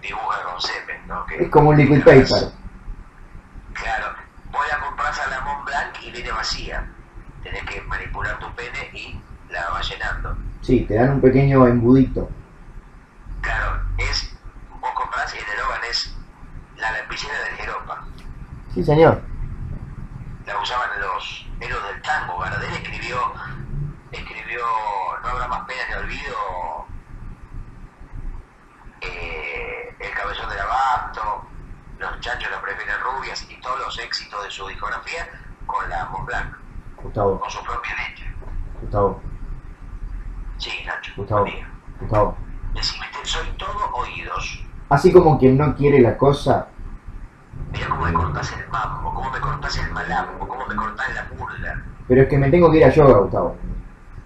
[0.01, 1.20] dibuja con semen, ¿no?
[1.20, 2.51] Que, Es como un liquid paper.
[3.73, 4.15] Claro,
[4.51, 6.85] voy a comprar a la Mont Blanc y viene vacía.
[7.43, 9.19] Tenés que manipular tu pene y
[9.49, 10.37] la vas llenando.
[10.61, 12.29] Sí, te dan un pequeño embudito.
[13.41, 14.35] Claro, es,
[14.79, 16.15] vos comprás y el eslogan es
[16.77, 18.03] la lapicera del Jeropa.
[18.73, 19.21] Sí, señor.
[20.45, 22.39] La usaban los héroes del tango.
[22.39, 23.33] Gardel escribió,
[24.11, 24.65] escribió
[25.23, 25.81] No habrá más pena
[32.61, 35.27] Prefieres rubias y todos los éxitos de su discografía
[35.65, 36.57] con la voz blanca,
[37.03, 38.25] Gustavo, con su propia leche.
[38.79, 39.21] Gustavo,
[40.57, 41.11] Sí, Nacho.
[41.17, 41.45] Gustavo.
[41.99, 42.37] Gustavo.
[42.73, 44.63] Decime, soy todo oídos.
[44.89, 46.67] Así como quien no quiere la cosa,
[47.73, 51.25] Mira cómo me cortás el mambo, cómo me cortás el malambo, cómo me cortás la
[51.25, 51.83] pulga.
[52.07, 53.57] pero es que me tengo que ir a yoga, Gustavo.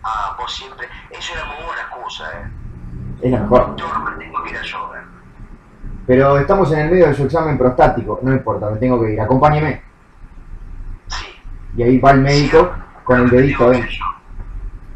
[0.04, 0.88] Ah, vos siempre.
[1.10, 2.52] Eso era muy buena excusa, eh.
[3.24, 3.70] Es la mejor.
[3.72, 3.76] Me
[4.26, 5.04] tengo que ir a yoga.
[6.08, 9.22] Pero estamos en el medio de su examen prostático, no importa, me tengo que ir,
[9.22, 9.82] acompáñeme.
[11.08, 11.26] Sí.
[11.78, 12.72] Y ahí va el médico
[13.04, 14.06] con el dedito adentro.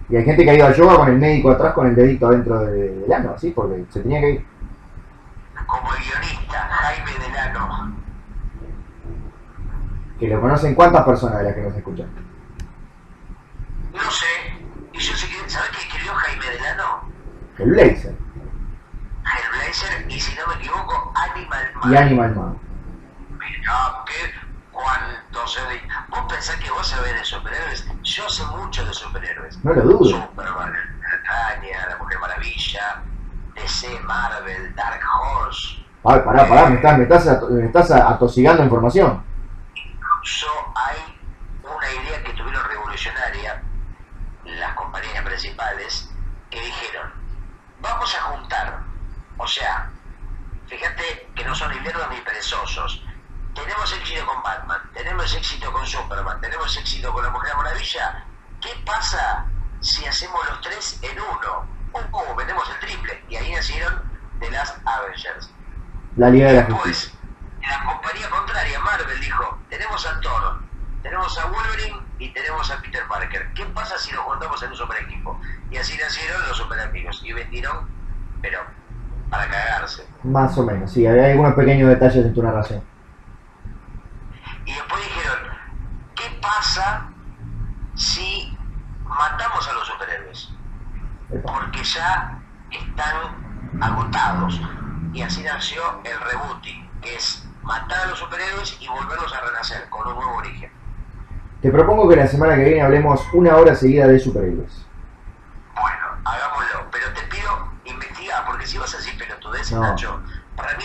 [0.10, 2.28] Y hay gente que ha ido a yoga con el médico atrás con el dedito
[2.28, 3.52] adentro de- del ano, ¿sí?
[3.56, 4.46] Porque se tenía que ir.
[5.68, 7.96] Como el guionista Jaime Delano.
[10.20, 12.08] Que lo conocen cuántas personas de las que nos escuchan.
[13.94, 14.26] No sé.
[14.94, 15.50] Y yo sé que.
[15.50, 17.02] ¿Sabes qué escribió Jaime Delano?
[17.60, 18.16] El Blazer
[19.70, 21.94] Hellblazer y si no me equivoco, Animal Man.
[21.94, 22.60] y Animal Man.
[23.40, 24.34] Mirá, qué
[24.72, 25.82] cuánto sé de.
[26.10, 27.88] Vos pensás que vos sabés de superhéroes.
[28.04, 29.64] Yo sé mucho de superhéroes.
[29.64, 30.06] No lo dudo.
[30.06, 30.74] Superman,
[31.26, 33.04] Tania, La Mujer Maravilla,
[33.56, 35.86] DC, Marvel, Dark Horse.
[36.04, 39.24] Ay, pará, pará, me estás, me estás, me estás atosigando información.
[39.76, 41.20] Incluso hay
[41.64, 43.62] una idea que tuvieron revolucionaria
[44.46, 46.10] las compañías principales
[46.50, 47.12] que dijeron,
[47.82, 48.80] vamos a juntar,
[49.40, 49.90] o sea,
[50.68, 53.04] fíjate que no son ni lerdos ni perezosos.
[53.56, 58.26] Tenemos éxito con Batman, tenemos éxito con Superman, tenemos éxito con la Mujer Maravilla.
[58.62, 59.46] ¿Qué pasa
[59.80, 61.66] si hacemos los tres en uno?
[61.94, 63.24] Oh, oh, vendemos el triple.
[63.30, 64.02] Y ahí nacieron
[64.40, 65.50] The Last Avengers.
[66.18, 67.14] La Liga de la Justicia.
[67.62, 70.62] La compañía contraria, Marvel, dijo, tenemos a Thor,
[71.02, 73.54] tenemos a Wolverine y tenemos a Peter Parker.
[73.54, 75.40] ¿Qué pasa si nos juntamos en un super equipo?
[75.72, 77.90] Y así nacieron los super amigos y vendieron,
[78.42, 78.66] pero
[79.30, 80.08] para cagarse.
[80.24, 82.84] Más o menos, sí, hay algunos pequeños detalles en tu narración.
[84.66, 85.40] Y después dijeron,
[86.16, 87.10] ¿qué pasa
[87.96, 88.58] si
[89.04, 90.54] matamos a los superhéroes?
[91.44, 92.40] Porque ya
[92.72, 94.62] están agotados.
[95.14, 99.90] Y así nació el rebooting, que es matar a los superhéroes y volverlos a renacer
[99.90, 100.72] con un nuevo origen.
[101.62, 104.86] Te propongo que la semana que viene hablemos una hora seguida de superhéroes.
[105.76, 107.50] Bueno, hagámoslo, pero te pido
[107.86, 109.18] investigar, porque si vas a decir
[109.72, 109.82] No.
[109.82, 110.20] Nacho,
[110.56, 110.84] para mí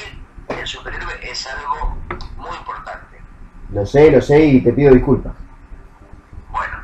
[0.49, 1.97] el superhéroe es algo
[2.37, 3.21] muy importante.
[3.73, 5.33] Lo sé, lo sé y te pido disculpas.
[6.51, 6.77] Bueno,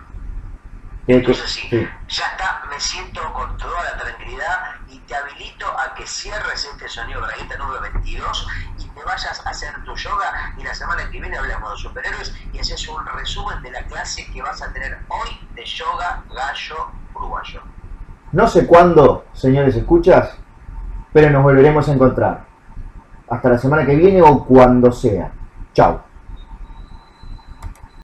[1.06, 1.88] que- entonces sí, sí.
[2.08, 4.58] ya está, me siento con toda la tranquilidad
[4.88, 8.46] y te habilito a que cierres este sonido bragueta número 22
[8.78, 12.34] y te vayas a hacer tu yoga y la semana que viene hablamos de superhéroes
[12.52, 16.90] y haces un resumen de la clase que vas a tener hoy de yoga gallo
[17.14, 17.62] uruguayo.
[18.32, 20.36] No sé cuándo, señores escuchas,
[21.12, 22.44] pero nos volveremos a encontrar.
[23.28, 25.30] Hasta la semana que viene o cuando sea.
[25.72, 26.09] Chao.